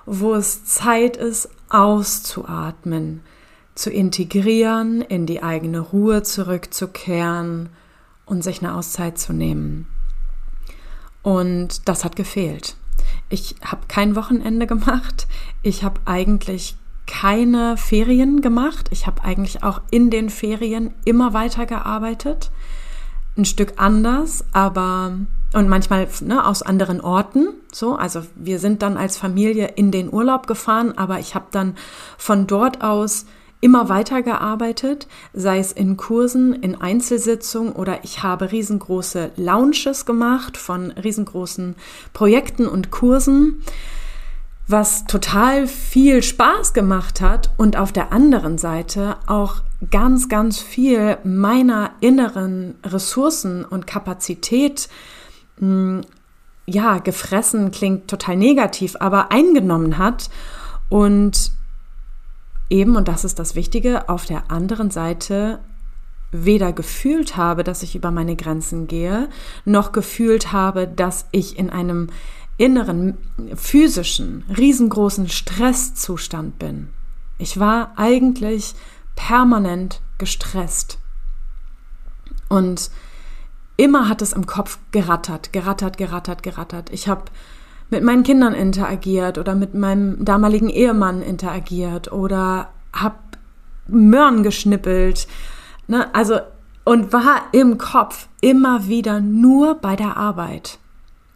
wo 0.05 0.33
es 0.33 0.65
Zeit 0.65 1.17
ist, 1.17 1.49
auszuatmen, 1.69 3.21
zu 3.73 3.89
integrieren, 3.89 5.01
in 5.01 5.25
die 5.25 5.43
eigene 5.43 5.79
Ruhe 5.79 6.23
zurückzukehren 6.23 7.69
und 8.25 8.43
sich 8.43 8.61
eine 8.61 8.75
Auszeit 8.75 9.17
zu 9.17 9.33
nehmen. 9.33 9.87
Und 11.25 11.87
das 11.89 12.05
hat 12.05 12.15
gefehlt. 12.15 12.75
Ich 13.29 13.55
habe 13.65 13.87
kein 13.87 14.15
Wochenende 14.15 14.67
gemacht. 14.67 15.25
Ich 15.63 15.83
habe 15.83 15.99
eigentlich 16.05 16.75
keine 17.07 17.77
Ferien 17.77 18.41
gemacht. 18.41 18.89
Ich 18.91 19.07
habe 19.07 19.23
eigentlich 19.23 19.63
auch 19.63 19.81
in 19.89 20.11
den 20.11 20.29
Ferien 20.29 20.93
immer 21.03 21.33
weiter 21.33 21.65
gearbeitet. 21.65 22.51
Ein 23.35 23.45
Stück 23.45 23.73
anders, 23.77 24.45
aber 24.53 25.17
und 25.53 25.67
manchmal 25.67 26.07
ne, 26.21 26.45
aus 26.45 26.61
anderen 26.61 27.01
Orten. 27.01 27.47
So, 27.71 27.95
also 27.95 28.21
wir 28.35 28.59
sind 28.59 28.83
dann 28.83 28.95
als 28.95 29.17
Familie 29.17 29.69
in 29.77 29.89
den 29.89 30.13
Urlaub 30.13 30.45
gefahren, 30.45 30.95
aber 30.95 31.17
ich 31.17 31.33
habe 31.33 31.47
dann 31.49 31.75
von 32.19 32.45
dort 32.45 32.83
aus 32.83 33.25
immer 33.65 33.89
weiter 33.89 34.21
gearbeitet, 34.21 35.07
sei 35.33 35.57
es 35.57 35.71
in 35.71 35.97
Kursen, 35.97 36.53
in 36.53 36.79
Einzelsitzungen 36.79 37.73
oder 37.73 38.03
ich 38.03 38.21
habe 38.21 38.51
riesengroße 38.51 39.31
Lounges 39.37 40.05
gemacht 40.05 40.55
von 40.55 40.91
riesengroßen 40.91 41.75
Projekten 42.13 42.67
und 42.67 42.91
Kursen, 42.91 43.63
was 44.67 45.05
total 45.05 45.65
viel 45.65 46.21
Spaß 46.21 46.73
gemacht 46.73 47.21
hat 47.21 47.49
und 47.57 47.75
auf 47.75 47.91
der 47.91 48.11
anderen 48.11 48.59
Seite 48.59 49.15
auch 49.25 49.63
ganz, 49.89 50.29
ganz 50.29 50.59
viel 50.59 51.17
meiner 51.23 51.89
inneren 52.01 52.75
Ressourcen 52.83 53.65
und 53.65 53.87
Kapazität 53.87 54.89
hm, 55.57 56.01
ja, 56.67 56.99
gefressen 56.99 57.71
klingt 57.71 58.09
total 58.09 58.35
negativ, 58.37 58.95
aber 58.99 59.31
eingenommen 59.31 59.97
hat 59.97 60.29
und 60.89 61.54
eben, 62.69 62.95
und 62.95 63.07
das 63.07 63.23
ist 63.23 63.39
das 63.39 63.55
Wichtige, 63.55 64.09
auf 64.09 64.25
der 64.25 64.51
anderen 64.51 64.91
Seite 64.91 65.59
weder 66.31 66.73
gefühlt 66.73 67.37
habe, 67.37 67.63
dass 67.63 67.83
ich 67.83 67.95
über 67.95 68.11
meine 68.11 68.35
Grenzen 68.35 68.87
gehe, 68.87 69.29
noch 69.63 69.91
gefühlt 69.91 70.51
habe, 70.51 70.87
dass 70.87 71.27
ich 71.31 71.57
in 71.57 71.69
einem 71.69 72.09
inneren, 72.57 73.17
physischen, 73.55 74.43
riesengroßen 74.55 75.29
Stresszustand 75.29 76.57
bin. 76.59 76.89
Ich 77.37 77.59
war 77.59 77.93
eigentlich 77.97 78.75
permanent 79.15 80.01
gestresst. 80.17 80.99
Und 82.47 82.89
immer 83.77 84.07
hat 84.07 84.21
es 84.21 84.33
im 84.33 84.45
Kopf 84.45 84.79
gerattert, 84.91 85.51
gerattert, 85.51 85.97
gerattert, 85.97 86.43
gerattert. 86.43 86.89
Ich 86.91 87.07
habe 87.07 87.23
mit 87.89 88.03
meinen 88.03 88.23
Kindern 88.23 88.53
interagiert 88.53 89.37
oder 89.37 89.55
mit 89.55 89.73
meinem 89.73 90.23
damaligen 90.25 90.69
Ehemann 90.69 91.21
interagiert 91.21 92.11
oder 92.11 92.69
habe 92.93 93.15
Möhren 93.87 94.43
geschnippelt. 94.43 95.27
Ne? 95.87 96.13
Also 96.13 96.39
und 96.83 97.11
war 97.11 97.47
im 97.51 97.77
Kopf 97.77 98.27
immer 98.41 98.87
wieder 98.87 99.19
nur 99.19 99.75
bei 99.75 99.95
der 99.95 100.17
Arbeit. 100.17 100.79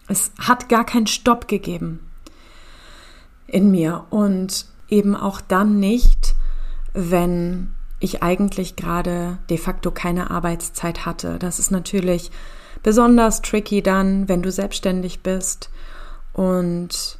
Es 0.07 0.31
hat 0.39 0.69
gar 0.69 0.85
keinen 0.85 1.07
Stopp 1.07 1.47
gegeben 1.47 1.99
in 3.47 3.71
mir 3.71 4.05
und 4.11 4.65
eben 4.89 5.15
auch 5.15 5.41
dann 5.41 5.79
nicht, 5.79 6.35
wenn 6.93 7.73
ich 7.99 8.23
eigentlich 8.23 8.75
gerade 8.75 9.39
de 9.49 9.57
facto 9.57 9.91
keine 9.91 10.31
Arbeitszeit 10.31 11.05
hatte. 11.05 11.37
Das 11.39 11.59
ist 11.59 11.71
natürlich 11.71 12.31
besonders 12.83 13.41
tricky 13.41 13.81
dann, 13.81 14.29
wenn 14.29 14.41
du 14.41 14.51
selbstständig 14.51 15.21
bist 15.21 15.69
und 16.33 17.19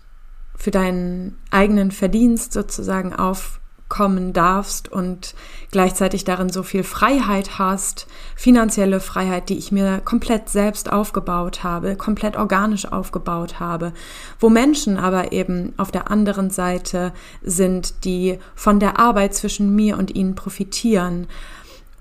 für 0.56 0.72
deinen 0.72 1.38
eigenen 1.52 1.92
Verdienst 1.92 2.52
sozusagen 2.52 3.14
aufkommen 3.14 4.34
darfst 4.34 4.92
und 4.92 5.34
gleichzeitig 5.72 6.26
darin 6.26 6.50
so 6.50 6.64
viel 6.64 6.84
Freiheit 6.84 7.58
hast, 7.58 8.08
finanzielle 8.36 9.00
Freiheit, 9.00 9.48
die 9.48 9.58
ich 9.58 9.72
mir 9.72 10.02
komplett 10.04 10.50
selbst 10.50 10.92
aufgebaut 10.92 11.64
habe, 11.64 11.96
komplett 11.96 12.36
organisch 12.36 12.92
aufgebaut 12.92 13.62
habe, 13.62 13.94
wo 14.40 14.50
Menschen 14.50 14.98
aber 14.98 15.32
eben 15.32 15.74
auf 15.78 15.92
der 15.92 16.12
anderen 16.12 16.50
Seite 16.50 17.14
sind, 17.42 18.04
die 18.04 18.38
von 18.54 18.82
der 18.82 19.00
Arbeit 19.00 19.34
zwischen 19.34 19.74
mir 19.76 19.98
und 19.98 20.14
ihnen 20.14 20.36
profitieren 20.36 21.28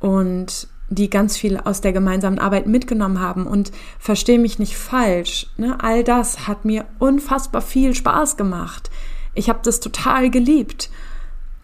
und 0.01 0.69
die 0.91 1.11
ganz 1.11 1.37
viel 1.37 1.59
aus 1.59 1.81
der 1.81 1.93
gemeinsamen 1.93 2.39
Arbeit 2.39 2.67
mitgenommen 2.67 3.21
haben. 3.21 3.47
Und 3.47 3.73
verstehe 3.99 4.39
mich 4.39 4.59
nicht 4.59 4.77
falsch, 4.77 5.49
ne? 5.57 5.77
all 5.81 6.05
das 6.05 6.47
hat 6.49 6.65
mir 6.65 6.87
unfassbar 6.99 7.63
viel 7.63 7.95
Spaß 7.95 8.37
gemacht. 8.37 8.91
Ich 9.35 9.49
habe 9.49 9.61
das 9.63 9.81
total 9.81 10.31
geliebt. 10.31 10.91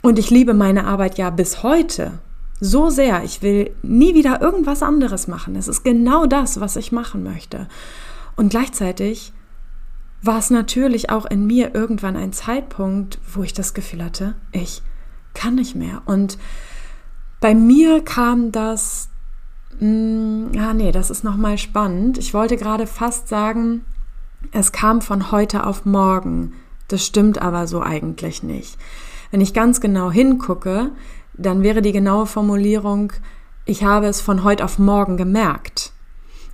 Und 0.02 0.18
ich 0.18 0.30
liebe 0.30 0.52
meine 0.52 0.84
Arbeit 0.84 1.16
ja 1.16 1.30
bis 1.30 1.62
heute 1.62 2.18
so 2.60 2.90
sehr. 2.90 3.24
Ich 3.24 3.42
will 3.42 3.70
nie 3.82 4.14
wieder 4.14 4.40
irgendwas 4.40 4.82
anderes 4.82 5.28
machen. 5.28 5.56
Es 5.56 5.68
ist 5.68 5.82
genau 5.82 6.26
das, 6.26 6.60
was 6.60 6.76
ich 6.76 6.92
machen 6.92 7.22
möchte. 7.22 7.68
Und 8.36 8.50
gleichzeitig 8.50 9.32
war 10.22 10.38
es 10.38 10.50
natürlich 10.50 11.10
auch 11.10 11.26
in 11.26 11.46
mir 11.46 11.74
irgendwann 11.74 12.16
ein 12.16 12.32
Zeitpunkt, 12.32 13.18
wo 13.32 13.42
ich 13.42 13.52
das 13.52 13.74
Gefühl 13.74 14.04
hatte, 14.04 14.34
ich 14.52 14.82
kann 15.34 15.54
nicht 15.54 15.74
mehr. 15.74 16.02
Und 16.06 16.38
bei 17.40 17.54
mir 17.54 18.02
kam 18.02 18.52
das 18.52 19.10
Ja, 19.80 20.72
nee, 20.74 20.92
das 20.92 21.10
ist 21.10 21.24
nochmal 21.24 21.58
spannend. 21.58 22.18
Ich 22.18 22.32
wollte 22.32 22.56
gerade 22.56 22.86
fast 22.86 23.28
sagen, 23.28 23.84
es 24.52 24.72
kam 24.72 25.00
von 25.02 25.30
heute 25.30 25.66
auf 25.66 25.84
morgen. 25.84 26.52
Das 26.88 27.04
stimmt 27.04 27.40
aber 27.40 27.66
so 27.66 27.82
eigentlich 27.82 28.42
nicht. 28.42 28.78
Wenn 29.30 29.40
ich 29.40 29.54
ganz 29.54 29.80
genau 29.80 30.10
hingucke, 30.10 30.90
dann 31.32 31.62
wäre 31.62 31.82
die 31.82 31.92
genaue 31.92 32.26
Formulierung, 32.26 33.12
ich 33.64 33.82
habe 33.82 34.06
es 34.06 34.20
von 34.20 34.44
heute 34.44 34.64
auf 34.64 34.78
morgen 34.78 35.16
gemerkt. 35.16 35.92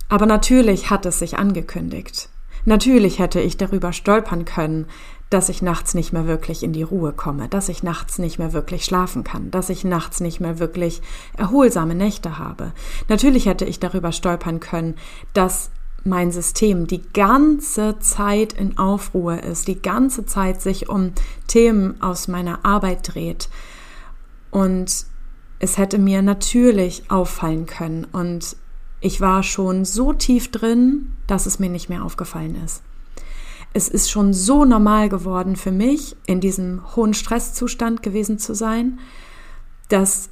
Aber 0.09 0.25
natürlich 0.25 0.89
hat 0.89 1.05
es 1.05 1.19
sich 1.19 1.37
angekündigt. 1.37 2.29
Natürlich 2.65 3.19
hätte 3.19 3.39
ich 3.39 3.57
darüber 3.57 3.93
stolpern 3.93 4.45
können, 4.45 4.85
dass 5.31 5.47
ich 5.47 5.61
nachts 5.61 5.93
nicht 5.93 6.11
mehr 6.11 6.27
wirklich 6.27 6.61
in 6.61 6.73
die 6.73 6.83
Ruhe 6.83 7.13
komme, 7.13 7.47
dass 7.47 7.69
ich 7.69 7.83
nachts 7.83 8.19
nicht 8.19 8.37
mehr 8.37 8.51
wirklich 8.51 8.83
schlafen 8.83 9.23
kann, 9.23 9.49
dass 9.49 9.69
ich 9.69 9.85
nachts 9.85 10.19
nicht 10.19 10.41
mehr 10.41 10.59
wirklich 10.59 11.01
erholsame 11.37 11.95
Nächte 11.95 12.37
habe. 12.37 12.73
Natürlich 13.07 13.45
hätte 13.45 13.63
ich 13.63 13.79
darüber 13.79 14.11
stolpern 14.11 14.59
können, 14.59 14.95
dass 15.33 15.71
mein 16.03 16.33
System 16.33 16.85
die 16.85 17.01
ganze 17.13 17.97
Zeit 17.99 18.51
in 18.53 18.77
Aufruhr 18.77 19.41
ist, 19.41 19.69
die 19.69 19.81
ganze 19.81 20.25
Zeit 20.25 20.61
sich 20.61 20.89
um 20.89 21.13
Themen 21.47 22.01
aus 22.01 22.27
meiner 22.27 22.65
Arbeit 22.65 23.13
dreht. 23.13 23.49
Und 24.49 25.05
es 25.59 25.77
hätte 25.77 25.97
mir 25.97 26.21
natürlich 26.21 27.09
auffallen 27.09 27.67
können. 27.67 28.05
Und 28.11 28.57
ich 28.99 29.21
war 29.21 29.43
schon 29.43 29.85
so 29.85 30.11
tief 30.11 30.51
drin, 30.51 31.13
dass 31.25 31.45
es 31.45 31.57
mir 31.57 31.69
nicht 31.69 31.87
mehr 31.87 32.03
aufgefallen 32.03 32.61
ist 32.65 32.81
es 33.73 33.87
ist 33.87 34.11
schon 34.11 34.33
so 34.33 34.65
normal 34.65 35.09
geworden 35.09 35.55
für 35.55 35.71
mich, 35.71 36.15
in 36.25 36.41
diesem 36.41 36.95
hohen 36.95 37.13
Stresszustand 37.13 38.03
gewesen 38.03 38.37
zu 38.37 38.53
sein, 38.53 38.99
dass 39.87 40.29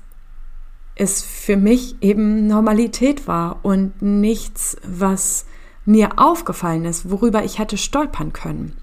es 0.96 1.22
für 1.22 1.56
mich 1.56 1.96
eben 2.02 2.48
Normalität 2.48 3.28
war 3.28 3.60
und 3.64 4.02
nichts, 4.02 4.76
was 4.86 5.46
mir 5.86 6.20
aufgefallen 6.20 6.86
ist, 6.86 7.10
worüber 7.10 7.44
ich 7.44 7.58
hätte 7.58 7.78
stolpern 7.78 8.34
können. 8.34 8.76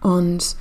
Und 0.00 0.56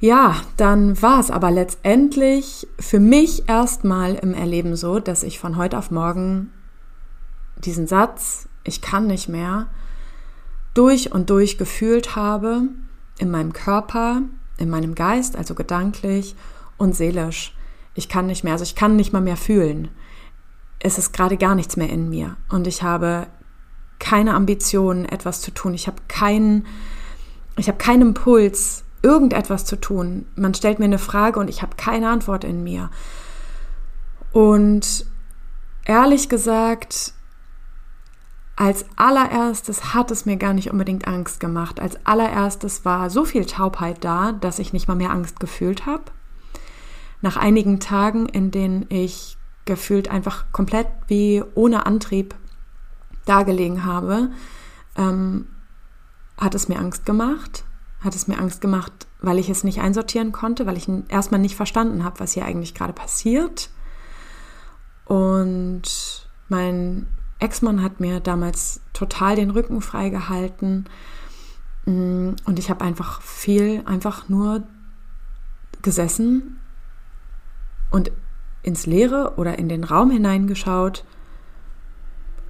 ja, 0.00 0.36
dann 0.56 1.00
war 1.00 1.20
es 1.20 1.30
aber 1.30 1.50
letztendlich 1.50 2.66
für 2.78 3.00
mich 3.00 3.48
erstmal 3.48 4.14
im 4.14 4.34
Erleben 4.34 4.76
so, 4.76 4.98
dass 4.98 5.22
ich 5.22 5.38
von 5.38 5.56
heute 5.56 5.78
auf 5.78 5.90
morgen 5.90 6.50
diesen 7.56 7.86
Satz, 7.86 8.48
ich 8.64 8.80
kann 8.80 9.06
nicht 9.06 9.28
mehr, 9.28 9.68
durch 10.74 11.12
und 11.12 11.30
durch 11.30 11.56
gefühlt 11.56 12.16
habe, 12.16 12.68
in 13.18 13.30
meinem 13.30 13.52
Körper, 13.52 14.22
in 14.58 14.70
meinem 14.70 14.94
Geist, 14.94 15.36
also 15.36 15.54
gedanklich 15.54 16.34
und 16.76 16.94
seelisch. 16.94 17.54
Ich 17.94 18.08
kann 18.08 18.26
nicht 18.26 18.44
mehr, 18.44 18.52
also 18.52 18.64
ich 18.64 18.74
kann 18.74 18.96
nicht 18.96 19.12
mal 19.12 19.22
mehr 19.22 19.36
fühlen. 19.36 19.88
Es 20.80 20.98
ist 20.98 21.12
gerade 21.12 21.36
gar 21.36 21.54
nichts 21.54 21.76
mehr 21.76 21.88
in 21.88 22.08
mir 22.08 22.36
und 22.50 22.66
ich 22.66 22.82
habe 22.82 23.28
keine 23.98 24.34
Ambitionen, 24.34 25.06
etwas 25.06 25.40
zu 25.40 25.50
tun. 25.52 25.74
Ich 25.74 25.86
habe 25.86 26.02
keinen, 26.08 26.66
ich 27.56 27.68
habe 27.68 27.78
keinen 27.78 28.02
Impuls, 28.02 28.84
irgendetwas 29.02 29.64
zu 29.64 29.76
tun. 29.76 30.26
Man 30.34 30.54
stellt 30.54 30.78
mir 30.78 30.86
eine 30.86 30.98
Frage 30.98 31.38
und 31.38 31.48
ich 31.48 31.62
habe 31.62 31.76
keine 31.76 32.08
Antwort 32.08 32.44
in 32.44 32.62
mir. 32.64 32.90
Und 34.32 35.06
ehrlich 35.84 36.28
gesagt, 36.28 37.14
als 38.56 38.84
allererstes 38.96 39.94
hat 39.94 40.10
es 40.10 40.26
mir 40.26 40.36
gar 40.36 40.52
nicht 40.52 40.70
unbedingt 40.70 41.08
Angst 41.08 41.40
gemacht. 41.40 41.80
Als 41.80 41.98
allererstes 42.06 42.84
war 42.84 43.10
so 43.10 43.24
viel 43.24 43.46
Taubheit 43.46 44.04
da, 44.04 44.32
dass 44.32 44.60
ich 44.60 44.72
nicht 44.72 44.86
mal 44.86 44.94
mehr 44.94 45.10
Angst 45.10 45.40
gefühlt 45.40 45.86
habe. 45.86 46.04
Nach 47.20 47.36
einigen 47.36 47.80
Tagen, 47.80 48.26
in 48.26 48.50
denen 48.50 48.86
ich 48.90 49.36
gefühlt 49.64 50.08
einfach 50.08 50.44
komplett 50.52 50.86
wie 51.08 51.42
ohne 51.54 51.86
Antrieb 51.86 52.34
dagelegen 53.24 53.84
habe, 53.84 54.30
ähm, 54.96 55.46
hat 56.36 56.54
es 56.54 56.68
mir 56.68 56.78
Angst 56.78 57.06
gemacht. 57.06 57.64
Hat 58.00 58.14
es 58.14 58.28
mir 58.28 58.38
Angst 58.38 58.60
gemacht, 58.60 58.92
weil 59.20 59.38
ich 59.38 59.48
es 59.48 59.64
nicht 59.64 59.80
einsortieren 59.80 60.30
konnte, 60.30 60.66
weil 60.66 60.76
ich 60.76 60.88
erstmal 61.08 61.40
nicht 61.40 61.56
verstanden 61.56 62.04
habe, 62.04 62.20
was 62.20 62.32
hier 62.32 62.44
eigentlich 62.44 62.74
gerade 62.74 62.92
passiert. 62.92 63.70
Und 65.06 66.28
mein 66.48 67.06
Ex-Mann 67.44 67.82
hat 67.82 68.00
mir 68.00 68.20
damals 68.20 68.80
total 68.92 69.36
den 69.36 69.50
Rücken 69.50 69.80
freigehalten 69.82 70.86
mm, 71.84 72.30
und 72.46 72.58
ich 72.58 72.70
habe 72.70 72.84
einfach 72.84 73.20
viel, 73.20 73.82
einfach 73.84 74.28
nur 74.28 74.62
gesessen 75.82 76.58
und 77.90 78.10
ins 78.62 78.86
Leere 78.86 79.34
oder 79.36 79.58
in 79.58 79.68
den 79.68 79.84
Raum 79.84 80.10
hineingeschaut 80.10 81.04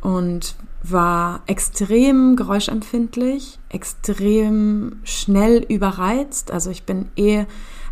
und 0.01 0.55
war 0.83 1.43
extrem 1.47 2.37
geräuschempfindlich, 2.37 3.59
extrem 3.71 5.01
schnell 5.03 5.65
überreizt. 5.69 6.51
Also 6.51 6.71
ich 6.71 6.85
bin 6.85 7.09
eh 7.17 7.47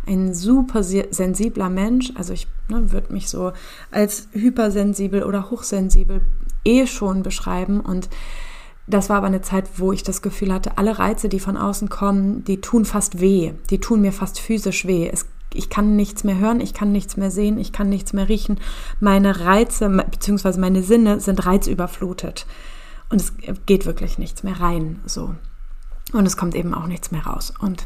ein 0.05 0.33
super 0.33 0.83
sensibler 0.83 1.69
Mensch. 1.69 2.13
Also 2.15 2.33
ich 2.33 2.47
ne, 2.69 2.91
würde 2.91 3.11
mich 3.11 3.29
so 3.29 3.51
als 3.91 4.29
hypersensibel 4.31 5.23
oder 5.23 5.49
hochsensibel 5.49 6.21
eh 6.63 6.87
schon 6.87 7.23
beschreiben. 7.23 7.79
Und 7.79 8.09
das 8.87 9.09
war 9.09 9.17
aber 9.17 9.27
eine 9.27 9.41
Zeit, 9.41 9.65
wo 9.77 9.91
ich 9.91 10.03
das 10.03 10.21
Gefühl 10.21 10.53
hatte, 10.53 10.77
alle 10.77 10.99
Reize, 10.99 11.29
die 11.29 11.39
von 11.39 11.57
außen 11.57 11.89
kommen, 11.89 12.43
die 12.43 12.61
tun 12.61 12.85
fast 12.85 13.21
weh. 13.21 13.53
Die 13.69 13.79
tun 13.79 14.01
mir 14.01 14.11
fast 14.11 14.39
physisch 14.39 14.85
weh. 14.85 15.09
Es, 15.11 15.25
ich 15.53 15.69
kann 15.69 15.95
nichts 15.95 16.23
mehr 16.23 16.37
hören, 16.37 16.59
ich 16.59 16.73
kann 16.73 16.91
nichts 16.91 17.15
mehr 17.15 17.31
sehen, 17.31 17.57
ich 17.57 17.71
kann 17.71 17.89
nichts 17.89 18.13
mehr 18.13 18.27
riechen. 18.27 18.59
Meine 18.99 19.41
Reize 19.41 19.89
bzw. 19.89 20.59
meine 20.59 20.83
Sinne 20.83 21.19
sind 21.19 21.45
reizüberflutet. 21.45 22.45
Und 23.09 23.21
es 23.21 23.33
geht 23.65 23.85
wirklich 23.85 24.17
nichts 24.17 24.43
mehr 24.43 24.59
rein, 24.59 24.99
so. 25.05 25.35
Und 26.13 26.25
es 26.25 26.37
kommt 26.37 26.55
eben 26.55 26.73
auch 26.73 26.87
nichts 26.87 27.11
mehr 27.11 27.25
raus. 27.25 27.53
Und 27.59 27.85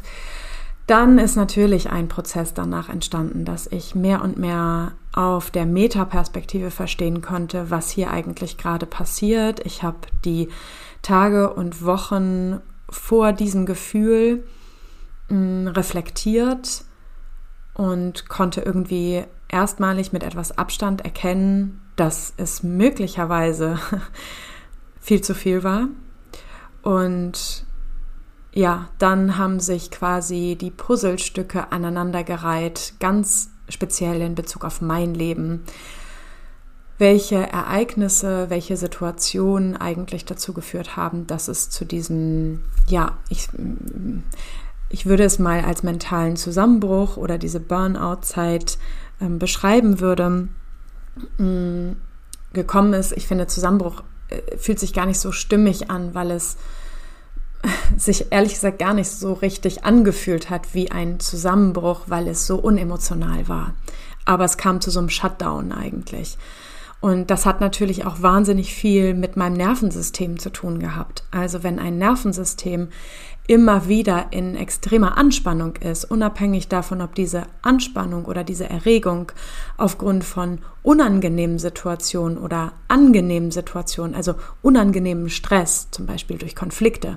dann 0.86 1.18
ist 1.18 1.36
natürlich 1.36 1.90
ein 1.90 2.08
Prozess 2.08 2.54
danach 2.54 2.88
entstanden, 2.88 3.44
dass 3.44 3.66
ich 3.66 3.94
mehr 3.94 4.22
und 4.22 4.38
mehr 4.38 4.92
auf 5.18 5.50
der 5.50 5.66
Metaperspektive 5.66 6.70
verstehen 6.70 7.22
konnte, 7.22 7.72
was 7.72 7.90
hier 7.90 8.12
eigentlich 8.12 8.56
gerade 8.56 8.86
passiert. 8.86 9.58
Ich 9.66 9.82
habe 9.82 9.98
die 10.24 10.48
Tage 11.02 11.52
und 11.52 11.84
Wochen 11.84 12.60
vor 12.88 13.32
diesem 13.32 13.66
Gefühl 13.66 14.44
mh, 15.28 15.36
hm, 15.36 15.66
reflektiert 15.66 16.84
und 17.74 18.28
konnte 18.28 18.60
irgendwie 18.60 19.24
erstmalig 19.48 20.12
mit 20.12 20.22
etwas 20.22 20.56
Abstand 20.56 21.00
erkennen, 21.04 21.80
dass 21.96 22.32
es 22.36 22.62
möglicherweise 22.62 23.80
viel 25.00 25.20
zu 25.20 25.34
viel 25.34 25.64
war. 25.64 25.88
Und 26.82 27.66
ja, 28.52 28.88
dann 28.98 29.36
haben 29.36 29.58
sich 29.58 29.90
quasi 29.90 30.56
die 30.60 30.70
Puzzlestücke 30.70 31.72
aneinandergereiht, 31.72 32.94
ganz 33.00 33.50
speziell 33.68 34.20
in 34.20 34.34
Bezug 34.34 34.64
auf 34.64 34.80
mein 34.80 35.14
Leben. 35.14 35.64
welche 36.98 37.36
Ereignisse, 37.36 38.50
welche 38.50 38.76
Situationen 38.76 39.76
eigentlich 39.76 40.24
dazu 40.24 40.52
geführt 40.52 40.96
haben, 40.96 41.26
dass 41.28 41.46
es 41.46 41.70
zu 41.70 41.84
diesem, 41.84 42.60
ja, 42.88 43.16
ich, 43.28 43.48
ich 44.88 45.06
würde 45.06 45.22
es 45.22 45.38
mal 45.38 45.64
als 45.64 45.84
mentalen 45.84 46.36
Zusammenbruch 46.36 47.16
oder 47.16 47.38
diese 47.38 47.60
Burnout-Zeit 47.60 48.78
ähm, 49.20 49.38
beschreiben 49.38 50.00
würde, 50.00 50.48
mh, 51.38 51.94
gekommen 52.52 52.94
ist. 52.94 53.12
Ich 53.12 53.28
finde, 53.28 53.46
Zusammenbruch 53.46 54.02
äh, 54.30 54.56
fühlt 54.56 54.80
sich 54.80 54.92
gar 54.92 55.06
nicht 55.06 55.20
so 55.20 55.30
stimmig 55.30 55.90
an, 55.90 56.14
weil 56.14 56.32
es 56.32 56.56
sich 57.96 58.26
ehrlich 58.30 58.54
gesagt 58.54 58.78
gar 58.78 58.94
nicht 58.94 59.10
so 59.10 59.32
richtig 59.32 59.84
angefühlt 59.84 60.50
hat 60.50 60.74
wie 60.74 60.90
ein 60.90 61.20
Zusammenbruch, 61.20 62.02
weil 62.06 62.28
es 62.28 62.46
so 62.46 62.56
unemotional 62.56 63.48
war. 63.48 63.74
Aber 64.24 64.44
es 64.44 64.56
kam 64.56 64.80
zu 64.80 64.90
so 64.90 65.00
einem 65.00 65.10
Shutdown 65.10 65.72
eigentlich. 65.72 66.38
Und 67.00 67.30
das 67.30 67.46
hat 67.46 67.60
natürlich 67.60 68.04
auch 68.06 68.22
wahnsinnig 68.22 68.74
viel 68.74 69.14
mit 69.14 69.36
meinem 69.36 69.56
Nervensystem 69.56 70.38
zu 70.38 70.50
tun 70.50 70.80
gehabt. 70.80 71.22
Also 71.30 71.62
wenn 71.62 71.78
ein 71.78 71.96
Nervensystem 71.96 72.88
immer 73.48 73.88
wieder 73.88 74.26
in 74.30 74.54
extremer 74.54 75.16
Anspannung 75.16 75.76
ist, 75.76 76.04
unabhängig 76.04 76.68
davon, 76.68 77.00
ob 77.00 77.14
diese 77.14 77.44
Anspannung 77.62 78.26
oder 78.26 78.44
diese 78.44 78.68
Erregung 78.68 79.32
aufgrund 79.78 80.22
von 80.22 80.58
unangenehmen 80.82 81.58
Situationen 81.58 82.36
oder 82.36 82.72
angenehmen 82.88 83.50
Situationen, 83.50 84.14
also 84.14 84.34
unangenehmen 84.60 85.30
Stress, 85.30 85.88
zum 85.90 86.04
Beispiel 86.04 86.36
durch 86.36 86.54
Konflikte, 86.54 87.16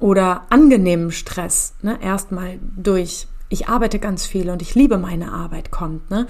oder 0.00 0.46
angenehmen 0.48 1.12
Stress, 1.12 1.74
ne, 1.82 1.98
erstmal 2.02 2.58
durch 2.76 3.28
ich 3.50 3.68
arbeite 3.68 3.98
ganz 3.98 4.26
viel 4.26 4.50
und 4.50 4.60
ich 4.60 4.74
liebe 4.74 4.98
meine 4.98 5.32
Arbeit 5.32 5.70
kommt, 5.70 6.10
ne, 6.10 6.26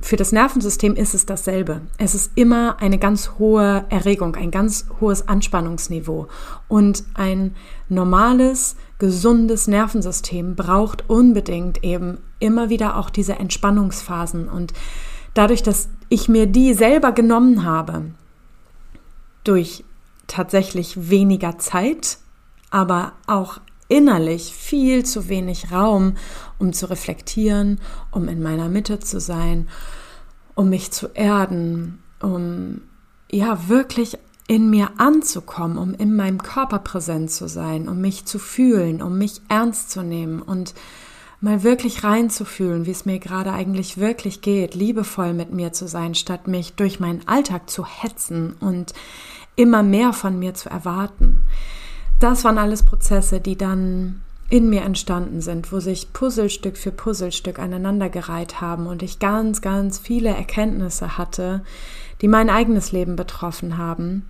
für 0.00 0.16
das 0.16 0.32
Nervensystem 0.32 0.94
ist 0.94 1.14
es 1.14 1.26
dasselbe. 1.26 1.80
Es 1.98 2.14
ist 2.14 2.32
immer 2.34 2.80
eine 2.80 2.98
ganz 2.98 3.32
hohe 3.38 3.84
Erregung, 3.88 4.36
ein 4.36 4.50
ganz 4.50 4.86
hohes 5.00 5.28
Anspannungsniveau. 5.28 6.28
Und 6.68 7.04
ein 7.14 7.54
normales, 7.88 8.76
gesundes 8.98 9.68
Nervensystem 9.68 10.56
braucht 10.56 11.08
unbedingt 11.08 11.84
eben 11.84 12.18
immer 12.40 12.68
wieder 12.68 12.96
auch 12.96 13.10
diese 13.10 13.34
Entspannungsphasen. 13.34 14.48
Und 14.48 14.72
dadurch, 15.34 15.62
dass 15.62 15.88
ich 16.08 16.28
mir 16.28 16.46
die 16.46 16.74
selber 16.74 17.12
genommen 17.12 17.64
habe, 17.64 18.06
durch 19.44 19.84
tatsächlich 20.26 21.10
weniger 21.10 21.58
Zeit, 21.58 22.18
aber 22.70 23.12
auch 23.26 23.60
innerlich 23.88 24.54
viel 24.54 25.04
zu 25.04 25.28
wenig 25.28 25.72
Raum, 25.72 26.14
um 26.58 26.72
zu 26.72 26.88
reflektieren, 26.88 27.80
um 28.10 28.28
in 28.28 28.42
meiner 28.42 28.68
Mitte 28.68 29.00
zu 29.00 29.18
sein, 29.18 29.68
um 30.54 30.68
mich 30.68 30.90
zu 30.90 31.08
erden, 31.14 32.02
um 32.20 32.82
ja 33.30 33.68
wirklich 33.68 34.18
in 34.46 34.70
mir 34.70 34.92
anzukommen, 34.98 35.78
um 35.78 35.94
in 35.94 36.16
meinem 36.16 36.42
Körper 36.42 36.78
präsent 36.78 37.30
zu 37.30 37.48
sein, 37.48 37.88
um 37.88 38.00
mich 38.00 38.24
zu 38.24 38.38
fühlen, 38.38 39.02
um 39.02 39.18
mich 39.18 39.42
ernst 39.48 39.90
zu 39.90 40.02
nehmen 40.02 40.40
und 40.40 40.74
mal 41.40 41.62
wirklich 41.62 42.02
reinzufühlen, 42.02 42.86
wie 42.86 42.90
es 42.90 43.04
mir 43.04 43.18
gerade 43.18 43.52
eigentlich 43.52 43.98
wirklich 43.98 44.40
geht, 44.40 44.74
liebevoll 44.74 45.34
mit 45.34 45.52
mir 45.52 45.72
zu 45.72 45.86
sein, 45.86 46.14
statt 46.14 46.48
mich 46.48 46.74
durch 46.74 46.98
meinen 46.98 47.28
Alltag 47.28 47.70
zu 47.70 47.86
hetzen 47.86 48.54
und 48.58 48.92
immer 49.54 49.82
mehr 49.82 50.12
von 50.12 50.38
mir 50.38 50.54
zu 50.54 50.68
erwarten 50.68 51.44
das 52.20 52.44
waren 52.44 52.58
alles 52.58 52.82
Prozesse, 52.82 53.40
die 53.40 53.56
dann 53.56 54.20
in 54.50 54.70
mir 54.70 54.82
entstanden 54.82 55.40
sind, 55.42 55.72
wo 55.72 55.80
sich 55.80 56.12
Puzzlestück 56.12 56.78
für 56.78 56.90
Puzzlestück 56.90 57.58
aneinandergereiht 57.58 58.60
haben 58.60 58.86
und 58.86 59.02
ich 59.02 59.18
ganz, 59.18 59.60
ganz 59.60 59.98
viele 59.98 60.30
Erkenntnisse 60.30 61.18
hatte, 61.18 61.62
die 62.22 62.28
mein 62.28 62.48
eigenes 62.48 62.92
Leben 62.92 63.14
betroffen 63.14 63.76
haben, 63.76 64.24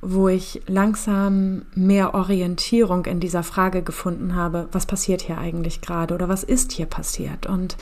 wo 0.00 0.28
ich 0.28 0.62
langsam 0.66 1.62
mehr 1.76 2.14
Orientierung 2.14 3.04
in 3.06 3.20
dieser 3.20 3.44
Frage 3.44 3.82
gefunden 3.82 4.34
habe, 4.34 4.68
was 4.72 4.86
passiert 4.86 5.22
hier 5.22 5.38
eigentlich 5.38 5.80
gerade 5.80 6.14
oder 6.14 6.28
was 6.28 6.42
ist 6.42 6.72
hier 6.72 6.86
passiert. 6.86 7.46
Und 7.46 7.76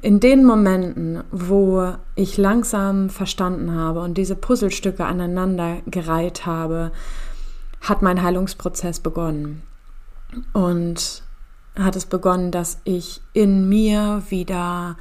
in 0.00 0.20
den 0.20 0.44
Momenten, 0.44 1.24
wo 1.32 1.94
ich 2.14 2.36
langsam 2.36 3.10
verstanden 3.10 3.74
habe 3.74 4.00
und 4.00 4.16
diese 4.16 4.36
Puzzlestücke 4.36 5.04
aneinandergereiht 5.04 6.46
habe, 6.46 6.92
hat 7.80 8.02
mein 8.02 8.22
Heilungsprozess 8.22 9.00
begonnen. 9.00 9.62
Und 10.52 11.22
hat 11.76 11.96
es 11.96 12.06
begonnen, 12.06 12.50
dass 12.50 12.80
ich 12.84 13.20
in 13.32 13.68
mir 13.68 14.22
wieder 14.28 14.96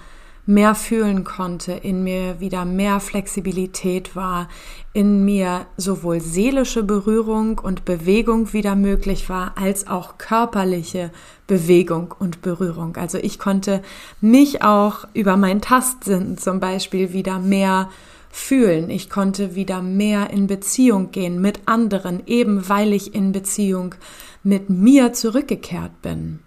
mehr 0.47 0.75
fühlen 0.75 1.25
konnte, 1.25 1.73
in 1.73 2.03
mir 2.03 2.39
wieder 2.39 2.63
mehr 2.63 3.01
Flexibilität 3.01 4.15
war, 4.15 4.47
in 4.93 5.25
mir 5.25 5.65
sowohl 5.75 6.21
seelische 6.21 6.83
Berührung 6.83 7.59
und 7.59 7.83
Bewegung 7.83 8.53
wieder 8.53 8.75
möglich 8.75 9.27
war, 9.27 9.57
als 9.57 9.87
auch 9.87 10.17
körperliche 10.17 11.11
Bewegung 11.47 12.15
und 12.17 12.41
Berührung. 12.41 12.95
Also 12.95 13.17
ich 13.17 13.39
konnte 13.39 13.81
mich 14.21 14.63
auch 14.63 15.05
über 15.13 15.35
meinen 15.35 15.61
Tastsinn 15.61 16.37
zum 16.37 16.61
Beispiel 16.61 17.11
wieder 17.11 17.39
mehr 17.39 17.89
fühlen. 18.37 18.89
Ich 18.89 19.09
konnte 19.09 19.55
wieder 19.55 19.81
mehr 19.81 20.29
in 20.29 20.47
Beziehung 20.47 21.11
gehen 21.11 21.41
mit 21.41 21.61
anderen, 21.65 22.21
eben 22.27 22.69
weil 22.69 22.93
ich 22.93 23.15
in 23.15 23.31
Beziehung 23.31 23.95
mit 24.43 24.69
mir 24.69 25.11
zurückgekehrt 25.11 26.01
bin. 26.01 26.39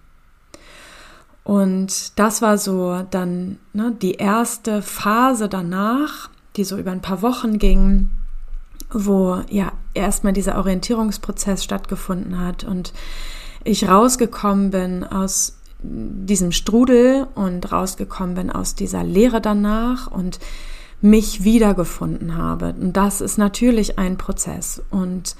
Und 1.43 2.19
das 2.19 2.43
war 2.43 2.59
so 2.59 3.05
dann 3.11 3.59
ne, 3.73 3.93
die 4.01 4.15
erste 4.15 4.83
Phase 4.83 5.49
danach, 5.49 6.31
die 6.57 6.65
so 6.65 6.79
über 6.79 6.93
ein 6.93 7.03
paar 7.03 7.23
Wochen 7.23 7.59
ging, 7.59 8.11
wo 8.93 9.41
ja 9.51 9.73
erstmal 9.93 10.33
dieser 10.33 10.59
Orientierungsprozess 10.59 11.65
stattgefunden 11.65 12.39
hat 12.39 12.65
und 12.65 12.93
ich 13.65 13.89
rausgekommen 13.89 14.71
bin 14.71 15.05
aus 15.05 15.57
diesem 15.83 16.53
Strudel 16.53 17.27
und 17.35 17.73
rausgekommen 17.73 18.35
bin 18.35 18.51
aus 18.51 18.75
dieser 18.75 19.03
Lehre 19.03 19.41
danach 19.41 20.07
und 20.07 20.39
mich 21.01 21.45
wiedergefunden 21.45 22.37
habe. 22.37 22.75
Und 22.79 22.97
das 22.97 23.21
ist 23.21 23.39
natürlich 23.39 23.99
ein 23.99 24.17
Prozess. 24.19 24.83
Und 24.91 25.37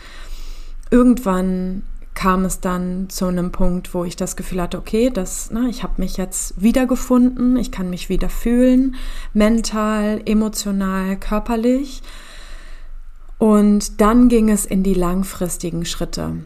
irgendwann 0.91 1.83
kam 2.15 2.45
es 2.45 2.61
dann 2.61 3.09
zu 3.09 3.27
einem 3.27 3.53
Punkt, 3.53 3.95
wo 3.95 4.05
ich 4.05 4.17
das 4.17 4.37
Gefühl 4.37 4.61
hatte, 4.61 4.79
okay, 4.79 5.11
das, 5.11 5.51
na, 5.53 5.69
ich 5.69 5.83
habe 5.83 5.95
mich 6.01 6.17
jetzt 6.17 6.61
wiedergefunden, 6.61 7.57
ich 7.57 7.71
kann 7.71 7.89
mich 7.89 8.09
wieder 8.09 8.29
fühlen, 8.29 8.97
mental, 9.33 10.21
emotional, 10.27 11.17
körperlich. 11.17 12.03
Und 13.39 14.01
dann 14.01 14.29
ging 14.29 14.51
es 14.51 14.67
in 14.67 14.83
die 14.83 14.95
langfristigen 14.95 15.87
Schritte. 15.87 16.37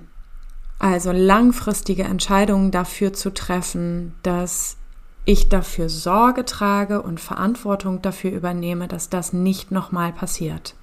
Also 0.79 1.11
langfristige 1.13 2.05
Entscheidungen 2.05 2.71
dafür 2.71 3.13
zu 3.13 3.33
treffen, 3.33 4.15
dass 4.23 4.77
ich 5.25 5.49
dafür 5.49 5.89
Sorge 5.89 6.45
trage 6.45 7.03
und 7.03 7.21
Verantwortung 7.21 8.03
dafür 8.03 8.31
übernehme, 8.33 8.89
dass 8.89 9.09
das 9.09 9.33
nicht 9.33 9.71
nochmal 9.71 10.13
passiert. 10.13 10.75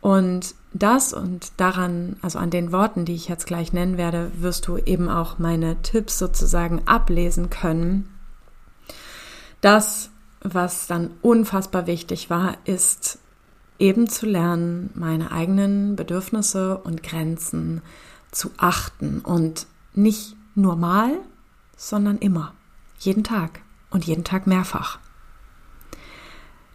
Und 0.00 0.54
das 0.72 1.12
und 1.14 1.52
daran, 1.56 2.16
also 2.20 2.38
an 2.38 2.50
den 2.50 2.72
Worten, 2.72 3.04
die 3.04 3.14
ich 3.14 3.28
jetzt 3.28 3.46
gleich 3.46 3.72
nennen 3.72 3.96
werde, 3.96 4.30
wirst 4.36 4.66
du 4.66 4.76
eben 4.76 5.08
auch 5.08 5.38
meine 5.38 5.80
Tipps 5.82 6.18
sozusagen 6.18 6.86
ablesen 6.86 7.48
können. 7.48 8.10
Das, 9.60 10.10
was 10.42 10.86
dann 10.86 11.12
unfassbar 11.22 11.86
wichtig 11.86 12.28
war, 12.28 12.58
ist 12.66 13.18
eben 13.78 14.08
zu 14.08 14.26
lernen, 14.26 14.90
meine 14.94 15.32
eigenen 15.32 15.96
Bedürfnisse 15.96 16.76
und 16.78 17.02
Grenzen 17.02 17.80
zu 18.30 18.50
achten 18.58 19.20
und 19.20 19.66
nicht 19.94 20.36
nur 20.54 20.76
mal, 20.76 21.12
sondern 21.76 22.18
immer. 22.18 22.52
Jeden 22.98 23.24
Tag 23.24 23.60
und 23.90 24.04
jeden 24.04 24.24
Tag 24.24 24.46
mehrfach. 24.46 24.98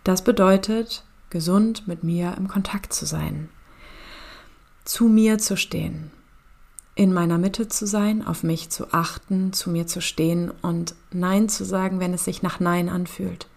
Das 0.04 0.24
bedeutet, 0.24 1.04
gesund 1.30 1.88
mit 1.88 2.04
mir 2.04 2.36
im 2.38 2.48
Kontakt 2.48 2.94
zu 2.94 3.06
sein, 3.06 3.50
zu 4.86 5.08
mir 5.08 5.38
zu 5.38 5.56
stehen, 5.58 6.12
in 6.96 7.14
meiner 7.14 7.38
Mitte 7.38 7.68
zu 7.68 7.86
sein, 7.86 8.26
auf 8.26 8.44
mich 8.44 8.70
zu 8.70 8.92
achten, 8.92 9.54
zu 9.54 9.70
mir 9.70 9.88
zu 9.88 10.02
stehen 10.02 10.52
und 10.62 10.96
Nein 11.12 11.48
zu 11.48 11.64
sagen, 11.64 12.00
wenn 12.00 12.14
es 12.14 12.26
sich 12.26 12.42
nach 12.42 12.60
Nein 12.60 12.90
anfühlt 12.90 13.48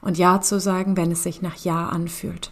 und 0.00 0.18
Ja 0.18 0.40
zu 0.40 0.60
sagen, 0.60 0.96
wenn 0.96 1.12
es 1.12 1.22
sich 1.22 1.42
nach 1.42 1.56
Ja 1.56 1.88
anfühlt. 1.88 2.50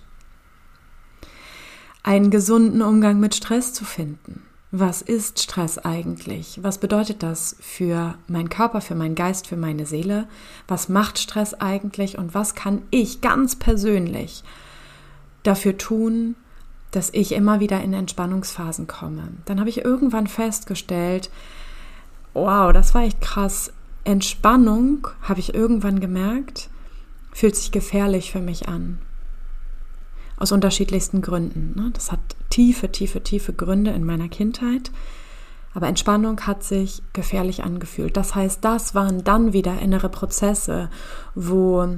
Einen 2.02 2.30
gesunden 2.30 2.80
Umgang 2.80 3.20
mit 3.20 3.34
Stress 3.34 3.72
zu 3.72 3.84
finden, 3.84 4.42
was 4.70 5.00
ist 5.00 5.42
Stress 5.42 5.78
eigentlich? 5.78 6.60
Was 6.62 6.78
bedeutet 6.78 7.22
das 7.22 7.56
für 7.60 8.14
meinen 8.26 8.50
Körper, 8.50 8.82
für 8.82 8.94
meinen 8.94 9.14
Geist, 9.14 9.46
für 9.46 9.56
meine 9.56 9.86
Seele? 9.86 10.28
Was 10.66 10.90
macht 10.90 11.18
Stress 11.18 11.54
eigentlich 11.54 12.18
und 12.18 12.34
was 12.34 12.54
kann 12.54 12.82
ich 12.90 13.22
ganz 13.22 13.56
persönlich 13.56 14.44
dafür 15.42 15.78
tun, 15.78 16.34
dass 16.90 17.08
ich 17.12 17.32
immer 17.32 17.60
wieder 17.60 17.80
in 17.80 17.94
Entspannungsphasen 17.94 18.86
komme? 18.86 19.28
Dann 19.46 19.58
habe 19.58 19.70
ich 19.70 19.84
irgendwann 19.84 20.26
festgestellt, 20.26 21.30
wow, 22.34 22.70
das 22.70 22.94
war 22.94 23.04
echt 23.04 23.22
krass. 23.22 23.72
Entspannung, 24.04 25.08
habe 25.22 25.40
ich 25.40 25.54
irgendwann 25.54 25.98
gemerkt, 25.98 26.68
fühlt 27.32 27.56
sich 27.56 27.72
gefährlich 27.72 28.32
für 28.32 28.40
mich 28.40 28.68
an. 28.68 28.98
Aus 30.38 30.52
unterschiedlichsten 30.52 31.22
Gründen. 31.22 31.74
Ne? 31.76 31.90
Das 31.92 32.12
hat 32.12 32.20
tiefe, 32.50 32.90
tiefe, 32.90 33.22
tiefe 33.22 33.52
Gründe 33.52 33.90
in 33.90 34.04
meiner 34.04 34.28
Kindheit. 34.28 34.90
Aber 35.74 35.86
Entspannung 35.86 36.40
hat 36.40 36.64
sich 36.64 37.02
gefährlich 37.12 37.62
angefühlt. 37.62 38.16
Das 38.16 38.34
heißt, 38.34 38.64
das 38.64 38.94
waren 38.94 39.24
dann 39.24 39.52
wieder 39.52 39.78
innere 39.80 40.08
Prozesse, 40.08 40.90
wo 41.34 41.88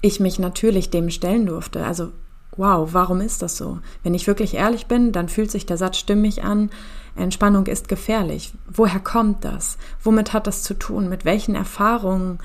ich 0.00 0.20
mich 0.20 0.38
natürlich 0.38 0.90
dem 0.90 1.10
stellen 1.10 1.46
durfte. 1.46 1.84
Also, 1.84 2.12
wow, 2.56 2.88
warum 2.92 3.20
ist 3.20 3.42
das 3.42 3.56
so? 3.56 3.78
Wenn 4.02 4.14
ich 4.14 4.26
wirklich 4.26 4.54
ehrlich 4.54 4.86
bin, 4.86 5.12
dann 5.12 5.28
fühlt 5.28 5.50
sich 5.50 5.66
der 5.66 5.76
Satz 5.76 5.98
stimmig 5.98 6.44
an. 6.44 6.70
Entspannung 7.14 7.66
ist 7.66 7.88
gefährlich. 7.88 8.52
Woher 8.68 9.00
kommt 9.00 9.44
das? 9.44 9.78
Womit 10.02 10.32
hat 10.32 10.46
das 10.46 10.62
zu 10.62 10.74
tun? 10.74 11.08
Mit 11.08 11.24
welchen 11.24 11.54
Erfahrungen 11.54 12.38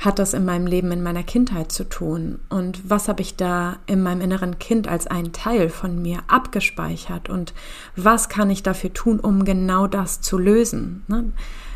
hat 0.00 0.18
das 0.18 0.32
in 0.32 0.46
meinem 0.46 0.66
Leben, 0.66 0.90
in 0.92 1.02
meiner 1.02 1.22
Kindheit 1.22 1.70
zu 1.70 1.84
tun? 1.84 2.40
Und 2.48 2.88
was 2.88 3.06
habe 3.06 3.20
ich 3.20 3.36
da 3.36 3.76
in 3.86 4.02
meinem 4.02 4.22
inneren 4.22 4.58
Kind 4.58 4.88
als 4.88 5.06
einen 5.06 5.32
Teil 5.32 5.68
von 5.68 6.00
mir 6.00 6.20
abgespeichert? 6.26 7.28
Und 7.28 7.52
was 7.96 8.30
kann 8.30 8.48
ich 8.48 8.62
dafür 8.62 8.92
tun, 8.94 9.20
um 9.20 9.44
genau 9.44 9.86
das 9.86 10.22
zu 10.22 10.38
lösen? 10.38 11.04
Ne? 11.06 11.32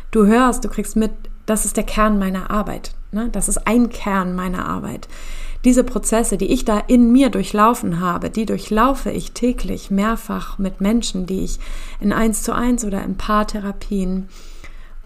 Du 0.09 0.25
hörst, 0.25 0.65
du 0.65 0.69
kriegst 0.69 0.95
mit, 0.95 1.11
das 1.45 1.65
ist 1.65 1.77
der 1.77 1.83
Kern 1.83 2.17
meiner 2.17 2.49
Arbeit. 2.49 2.95
Ne? 3.11 3.29
Das 3.31 3.47
ist 3.47 3.67
ein 3.67 3.89
Kern 3.89 4.35
meiner 4.35 4.65
Arbeit. 4.65 5.07
Diese 5.63 5.83
Prozesse, 5.83 6.37
die 6.37 6.51
ich 6.51 6.65
da 6.65 6.79
in 6.79 7.11
mir 7.11 7.29
durchlaufen 7.29 7.99
habe, 7.99 8.31
die 8.31 8.45
durchlaufe 8.47 9.11
ich 9.11 9.33
täglich 9.33 9.91
mehrfach 9.91 10.57
mit 10.57 10.81
Menschen, 10.81 11.27
die 11.27 11.43
ich 11.43 11.59
in 11.99 12.11
eins 12.11 12.41
zu 12.41 12.53
eins 12.53 12.85
oder 12.85 13.03
in 13.03 13.17
Paartherapien 13.17 14.29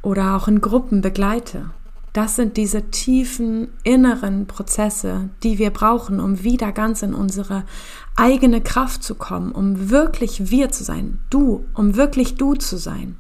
oder 0.02 0.36
auch 0.36 0.48
in 0.48 0.62
Gruppen 0.62 1.02
begleite. 1.02 1.72
Das 2.20 2.36
sind 2.36 2.58
diese 2.58 2.92
tiefen 2.92 3.70
inneren 3.84 4.46
Prozesse, 4.46 5.30
die 5.42 5.58
wir 5.58 5.70
brauchen, 5.70 6.20
um 6.20 6.44
wieder 6.44 6.74
ganz 6.74 7.02
in 7.02 7.14
unsere 7.14 7.64
eigene 8.18 8.60
Kraft 8.60 9.04
zu 9.04 9.16
kommen, 9.16 9.54
um 9.54 9.90
wirklich 9.90 10.52
wir 10.52 10.70
zu 10.70 10.84
sein, 10.84 11.20
du, 11.30 11.64
um 11.74 11.96
wirklich 11.96 12.36
du 12.36 12.56
zu 12.56 12.76
sein, 12.76 13.16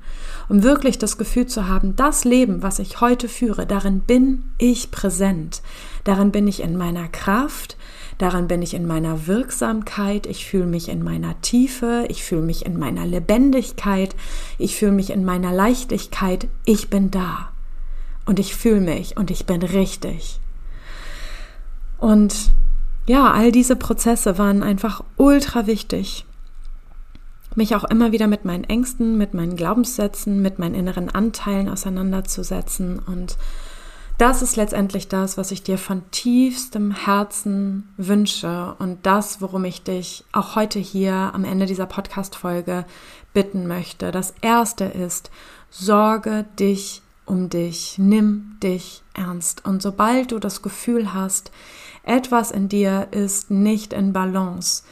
um 0.49 0.63
wirklich 0.63 0.97
das 0.97 1.17
Gefühl 1.17 1.45
zu 1.45 1.69
haben, 1.69 1.95
das 1.95 2.25
Leben, 2.25 2.61
was 2.61 2.79
ich 2.79 2.99
heute 2.99 3.29
führe, 3.29 3.65
darin 3.65 4.01
bin 4.01 4.43
ich 4.57 4.91
präsent, 4.91 5.61
darin 6.03 6.31
bin 6.31 6.45
ich 6.45 6.61
in 6.61 6.75
meiner 6.75 7.07
Kraft, 7.07 7.77
darin 8.17 8.49
bin 8.49 8.61
ich 8.61 8.73
in 8.73 8.85
meiner 8.85 9.27
Wirksamkeit, 9.27 10.27
ich 10.27 10.45
fühle 10.45 10.65
mich 10.65 10.89
in 10.89 11.05
meiner 11.05 11.39
Tiefe, 11.39 12.05
ich 12.09 12.25
fühle 12.25 12.41
mich 12.41 12.65
in 12.65 12.77
meiner 12.77 13.05
Lebendigkeit, 13.05 14.13
ich 14.57 14.75
fühle 14.75 14.91
mich 14.91 15.11
in 15.11 15.23
meiner 15.23 15.53
Leichtigkeit, 15.53 16.49
ich 16.65 16.89
bin 16.89 17.11
da 17.11 17.47
und 18.29 18.37
ich 18.37 18.55
fühle 18.55 18.79
mich 18.79 19.17
und 19.17 19.31
ich 19.31 19.47
bin 19.47 19.63
richtig. 19.63 20.39
Und 21.97 22.51
ja, 23.07 23.31
all 23.31 23.51
diese 23.51 23.75
Prozesse 23.75 24.37
waren 24.37 24.61
einfach 24.61 25.03
ultra 25.17 25.65
wichtig. 25.65 26.27
Mich 27.55 27.75
auch 27.75 27.85
immer 27.85 28.11
wieder 28.11 28.27
mit 28.27 28.45
meinen 28.45 28.65
Ängsten, 28.65 29.17
mit 29.17 29.33
meinen 29.33 29.55
Glaubenssätzen, 29.55 30.43
mit 30.43 30.59
meinen 30.59 30.75
inneren 30.75 31.09
Anteilen 31.09 31.69
auseinanderzusetzen. 31.69 32.99
Und 32.99 33.35
das 34.19 34.43
ist 34.43 34.57
letztendlich 34.57 35.07
das, 35.07 35.39
was 35.39 35.49
ich 35.49 35.63
dir 35.63 35.79
von 35.79 36.03
tiefstem 36.11 36.91
Herzen 36.91 37.89
wünsche 37.97 38.75
und 38.77 39.07
das, 39.07 39.41
worum 39.41 39.65
ich 39.65 39.81
dich 39.81 40.23
auch 40.33 40.55
heute 40.55 40.77
hier 40.77 41.31
am 41.33 41.45
Ende 41.45 41.65
dieser 41.65 41.87
Podcast-Folge 41.87 42.85
bitten 43.33 43.65
möchte. 43.65 44.11
Das 44.11 44.35
erste 44.43 44.85
ist, 44.85 45.31
sorge 45.71 46.45
dich 46.59 47.01
um 47.29 47.49
dich, 47.49 47.97
nimm 47.97 48.57
dich 48.61 49.03
ernst. 49.13 49.65
Und 49.65 49.81
sobald 49.81 50.31
du 50.31 50.39
das 50.39 50.61
Gefühl 50.61 51.13
hast, 51.13 51.51
etwas 52.03 52.51
in 52.51 52.69
dir 52.69 53.07
ist 53.11 53.51
nicht 53.51 53.93
in 53.93 54.13
Balance, 54.13 54.83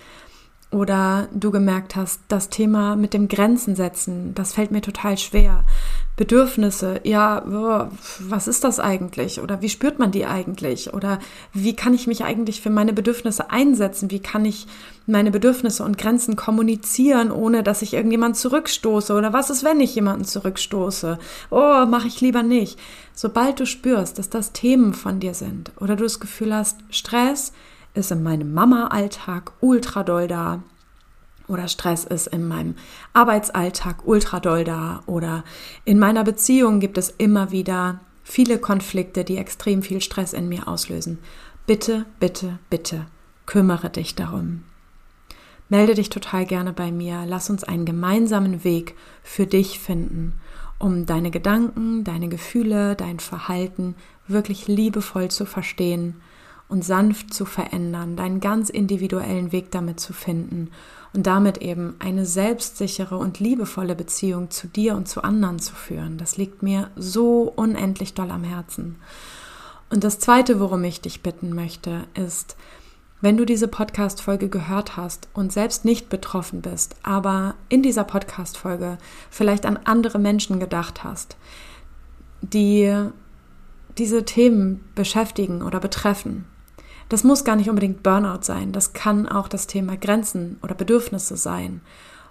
oder 0.70 1.30
du 1.34 1.52
gemerkt 1.52 1.96
hast, 1.96 2.22
das 2.28 2.50
Thema 2.50 2.96
mit 2.98 3.14
dem 3.14 3.30
Grenzen 3.30 3.76
setzen, 3.76 4.34
das 4.36 4.54
fällt 4.54 4.72
mir 4.72 4.82
total 4.82 5.18
schwer. 5.18 5.64
Bedürfnisse, 6.18 7.00
ja, 7.04 7.44
was 8.20 8.48
ist 8.48 8.64
das 8.64 8.80
eigentlich? 8.80 9.40
Oder 9.40 9.62
wie 9.62 9.70
spürt 9.70 10.00
man 10.00 10.12
die 10.12 10.26
eigentlich? 10.26 10.94
Oder 10.94 11.20
wie 11.54 11.76
kann 11.76 11.94
ich 11.94 12.08
mich 12.08 12.26
eigentlich 12.26 12.60
für 12.60 12.72
meine 12.72 12.92
Bedürfnisse 12.92 13.52
einsetzen? 13.52 14.10
Wie 14.10 14.20
kann 14.20 14.44
ich 14.44 14.66
meine 15.06 15.30
Bedürfnisse 15.30 15.84
und 15.84 15.98
Grenzen 15.98 16.36
kommunizieren, 16.36 17.32
ohne 17.32 17.62
dass 17.62 17.84
ich 17.84 17.94
irgendjemand 17.94 18.36
zurückstoße? 18.36 19.14
Oder 19.14 19.32
was 19.32 19.52
ist, 19.52 19.64
wenn 19.64 19.80
ich 19.80 19.94
jemanden 19.94 20.26
zurückstoße? 20.26 21.20
Oh, 21.52 21.86
mache 21.86 22.08
ich 22.08 22.20
lieber 22.20 22.42
nicht. 22.42 22.80
Sobald 23.14 23.60
du 23.60 23.68
spürst, 23.68 24.18
dass 24.18 24.30
das 24.30 24.54
Themen 24.54 24.96
von 24.96 25.20
dir 25.20 25.36
sind 25.36 25.72
oder 25.80 25.96
du 25.96 26.04
das 26.04 26.20
Gefühl 26.20 26.54
hast, 26.54 26.80
Stress, 26.90 27.54
ist 27.98 28.12
in 28.12 28.24
meinem 28.24 28.54
Mama-Alltag 28.54 29.52
ultra 29.60 30.04
doll 30.04 30.28
da 30.28 30.64
oder 31.48 31.68
Stress 31.68 32.04
ist 32.04 32.28
in 32.28 32.48
meinem 32.48 32.76
Arbeitsalltag 33.14 34.06
ultra 34.06 34.40
doll 34.40 34.64
da 34.64 35.02
oder 35.06 35.44
in 35.86 36.00
meiner 36.00 36.24
Beziehung 36.24 36.80
gibt 36.80 36.98
es 36.98 37.10
immer 37.10 37.52
wieder 37.52 38.00
viele 38.24 38.60
Konflikte, 38.60 39.24
die 39.24 39.38
extrem 39.38 39.82
viel 39.82 40.02
Stress 40.02 40.34
in 40.34 40.50
mir 40.50 40.68
auslösen. 40.68 41.20
Bitte, 41.66 42.06
bitte, 42.20 42.60
bitte, 42.70 43.08
kümmere 43.46 43.90
dich 43.90 44.16
darum. 44.16 44.64
Melde 45.70 45.96
dich 45.96 46.10
total 46.10 46.46
gerne 46.46 46.72
bei 46.72 46.92
mir. 46.92 47.26
Lass 47.26 47.50
uns 47.50 47.64
einen 47.64 47.86
gemeinsamen 47.86 48.64
Weg 48.64 48.96
für 49.22 49.46
dich 49.46 49.80
finden, 49.80 50.34
um 50.80 51.06
deine 51.06 51.32
Gedanken, 51.32 52.04
deine 52.04 52.30
Gefühle, 52.30 52.96
dein 52.96 53.20
Verhalten 53.20 53.96
wirklich 54.28 54.68
liebevoll 54.68 55.30
zu 55.30 55.46
verstehen 55.46 56.22
und 56.70 56.84
sanft 56.84 57.34
zu 57.34 57.46
verändern, 57.46 58.16
deinen 58.16 58.40
ganz 58.40 58.70
individuellen 58.70 59.52
Weg 59.52 59.72
damit 59.72 60.00
zu 60.00 60.14
finden 60.14 60.70
und 61.14 61.26
damit 61.26 61.60
eben 61.60 61.96
eine 62.00 62.26
selbstsichere 62.26 63.18
und 63.18 63.40
liebevolle 63.40 63.96
Beziehung 63.96 64.52
zu 64.52 64.68
dir 64.68 64.96
und 64.96 65.08
zu 65.08 65.24
anderen 65.24 65.60
zu 65.60 65.74
führen. 65.74 66.18
Das 66.18 66.38
liegt 66.38 66.64
mir 66.64 66.92
so 66.96 67.52
unendlich 67.56 68.14
doll 68.14 68.32
am 68.32 68.44
Herzen. 68.44 68.98
Und 69.90 70.04
das 70.04 70.20
Zweite, 70.20 70.60
worum 70.60 70.84
ich 70.84 71.00
dich 71.00 71.24
bitten 71.24 71.56
möchte, 71.56 72.04
ist, 72.14 72.58
wenn 73.22 73.38
du 73.38 73.46
diese 73.46 73.68
Podcast-Folge 73.68 74.50
gehört 74.50 74.98
hast 74.98 75.28
und 75.34 75.52
selbst 75.52 75.86
nicht 75.86 76.10
betroffen 76.10 76.62
bist, 76.62 76.96
aber 77.02 77.56
in 77.70 77.82
dieser 77.82 78.04
Podcast-Folge 78.04 78.98
vielleicht 79.32 79.66
an 79.66 79.80
andere 79.86 80.20
Menschen 80.20 80.60
gedacht 80.60 81.04
hast, 81.04 81.38
die 82.42 82.94
diese 83.98 84.24
Themen 84.24 84.84
beschäftigen 84.94 85.64
oder 85.64 85.80
betreffen, 85.80 86.46
das 87.10 87.24
muss 87.24 87.44
gar 87.44 87.56
nicht 87.56 87.70
unbedingt 87.70 88.04
Burnout 88.04 88.42
sein. 88.42 88.72
Das 88.72 88.94
kann 88.94 89.28
auch 89.28 89.48
das 89.48 89.68
Thema 89.68 89.98
Grenzen 89.98 90.58
oder 90.62 90.76
Bedürfnisse 90.76 91.38
sein 91.38 91.82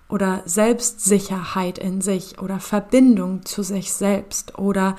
oder 0.08 0.42
Selbstsicherheit 0.44 1.78
in 1.78 2.00
sich 2.00 2.38
oder 2.40 2.60
Verbindung 2.60 3.44
zu 3.44 3.62
sich 3.62 3.92
selbst 3.92 4.58
oder 4.58 4.96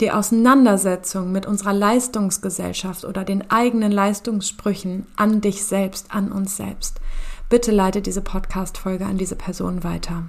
die 0.00 0.10
Auseinandersetzung 0.10 1.30
mit 1.30 1.46
unserer 1.46 1.72
Leistungsgesellschaft 1.72 3.04
oder 3.04 3.24
den 3.24 3.50
eigenen 3.50 3.92
Leistungssprüchen 3.92 5.06
an 5.16 5.40
dich 5.40 5.64
selbst, 5.64 6.08
an 6.10 6.32
uns 6.32 6.56
selbst. 6.56 7.00
Bitte 7.48 7.70
leite 7.70 8.02
diese 8.02 8.20
Podcast-Folge 8.20 9.06
an 9.06 9.18
diese 9.18 9.36
Person 9.36 9.84
weiter. 9.84 10.24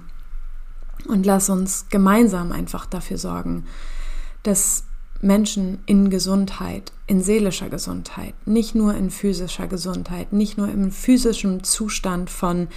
Und 1.08 1.26
lass 1.26 1.50
uns 1.50 1.86
gemeinsam 1.90 2.52
einfach 2.52 2.86
dafür 2.86 3.18
sorgen, 3.18 3.64
dass 4.44 4.84
Menschen 5.20 5.78
in 5.86 6.10
Gesundheit, 6.10 6.92
in 7.06 7.22
seelischer 7.22 7.68
Gesundheit, 7.68 8.34
nicht 8.46 8.74
nur 8.74 8.94
in 8.94 9.10
physischer 9.10 9.66
Gesundheit, 9.66 10.32
nicht 10.32 10.58
nur 10.58 10.68
im 10.68 10.90
physischen 10.90 11.64
Zustand 11.64 12.30
von 12.30 12.68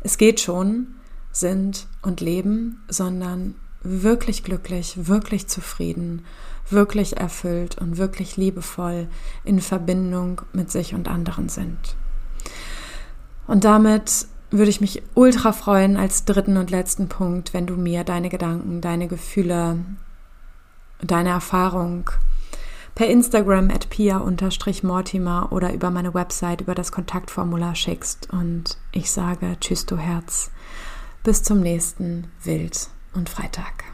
es 0.00 0.18
geht 0.18 0.40
schon 0.40 0.88
sind 1.30 1.86
und 2.02 2.20
leben, 2.20 2.82
sondern 2.88 3.54
wirklich 3.82 4.44
glücklich, 4.44 4.94
wirklich 5.08 5.48
zufrieden, 5.48 6.24
wirklich 6.68 7.16
erfüllt 7.16 7.78
und 7.78 7.98
wirklich 7.98 8.36
liebevoll 8.36 9.08
in 9.44 9.60
Verbindung 9.60 10.42
mit 10.52 10.70
sich 10.70 10.94
und 10.94 11.08
anderen 11.08 11.48
sind. 11.48 11.78
Und 13.46 13.64
damit 13.64 14.26
würde 14.50 14.70
ich 14.70 14.80
mich 14.80 15.02
ultra 15.14 15.52
freuen 15.52 15.96
als 15.96 16.24
dritten 16.24 16.56
und 16.56 16.70
letzten 16.70 17.08
Punkt, 17.08 17.54
wenn 17.54 17.66
du 17.66 17.74
mir 17.74 18.04
deine 18.04 18.28
Gedanken, 18.28 18.80
deine 18.80 19.08
Gefühle, 19.08 19.78
deine 21.02 21.30
Erfahrung 21.30 22.10
per 22.94 23.08
Instagram 23.08 23.70
at 23.70 23.88
pia-mortimer 23.90 25.48
oder 25.50 25.72
über 25.72 25.90
meine 25.90 26.14
Website, 26.14 26.60
über 26.60 26.74
das 26.74 26.92
Kontaktformular 26.92 27.74
schickst. 27.74 28.28
Und 28.32 28.76
ich 28.92 29.10
sage 29.10 29.56
Tschüss, 29.60 29.86
du 29.86 29.96
Herz. 29.96 30.50
Bis 31.22 31.42
zum 31.42 31.60
nächsten 31.60 32.30
Wild 32.42 32.88
und 33.14 33.28
Freitag. 33.28 33.84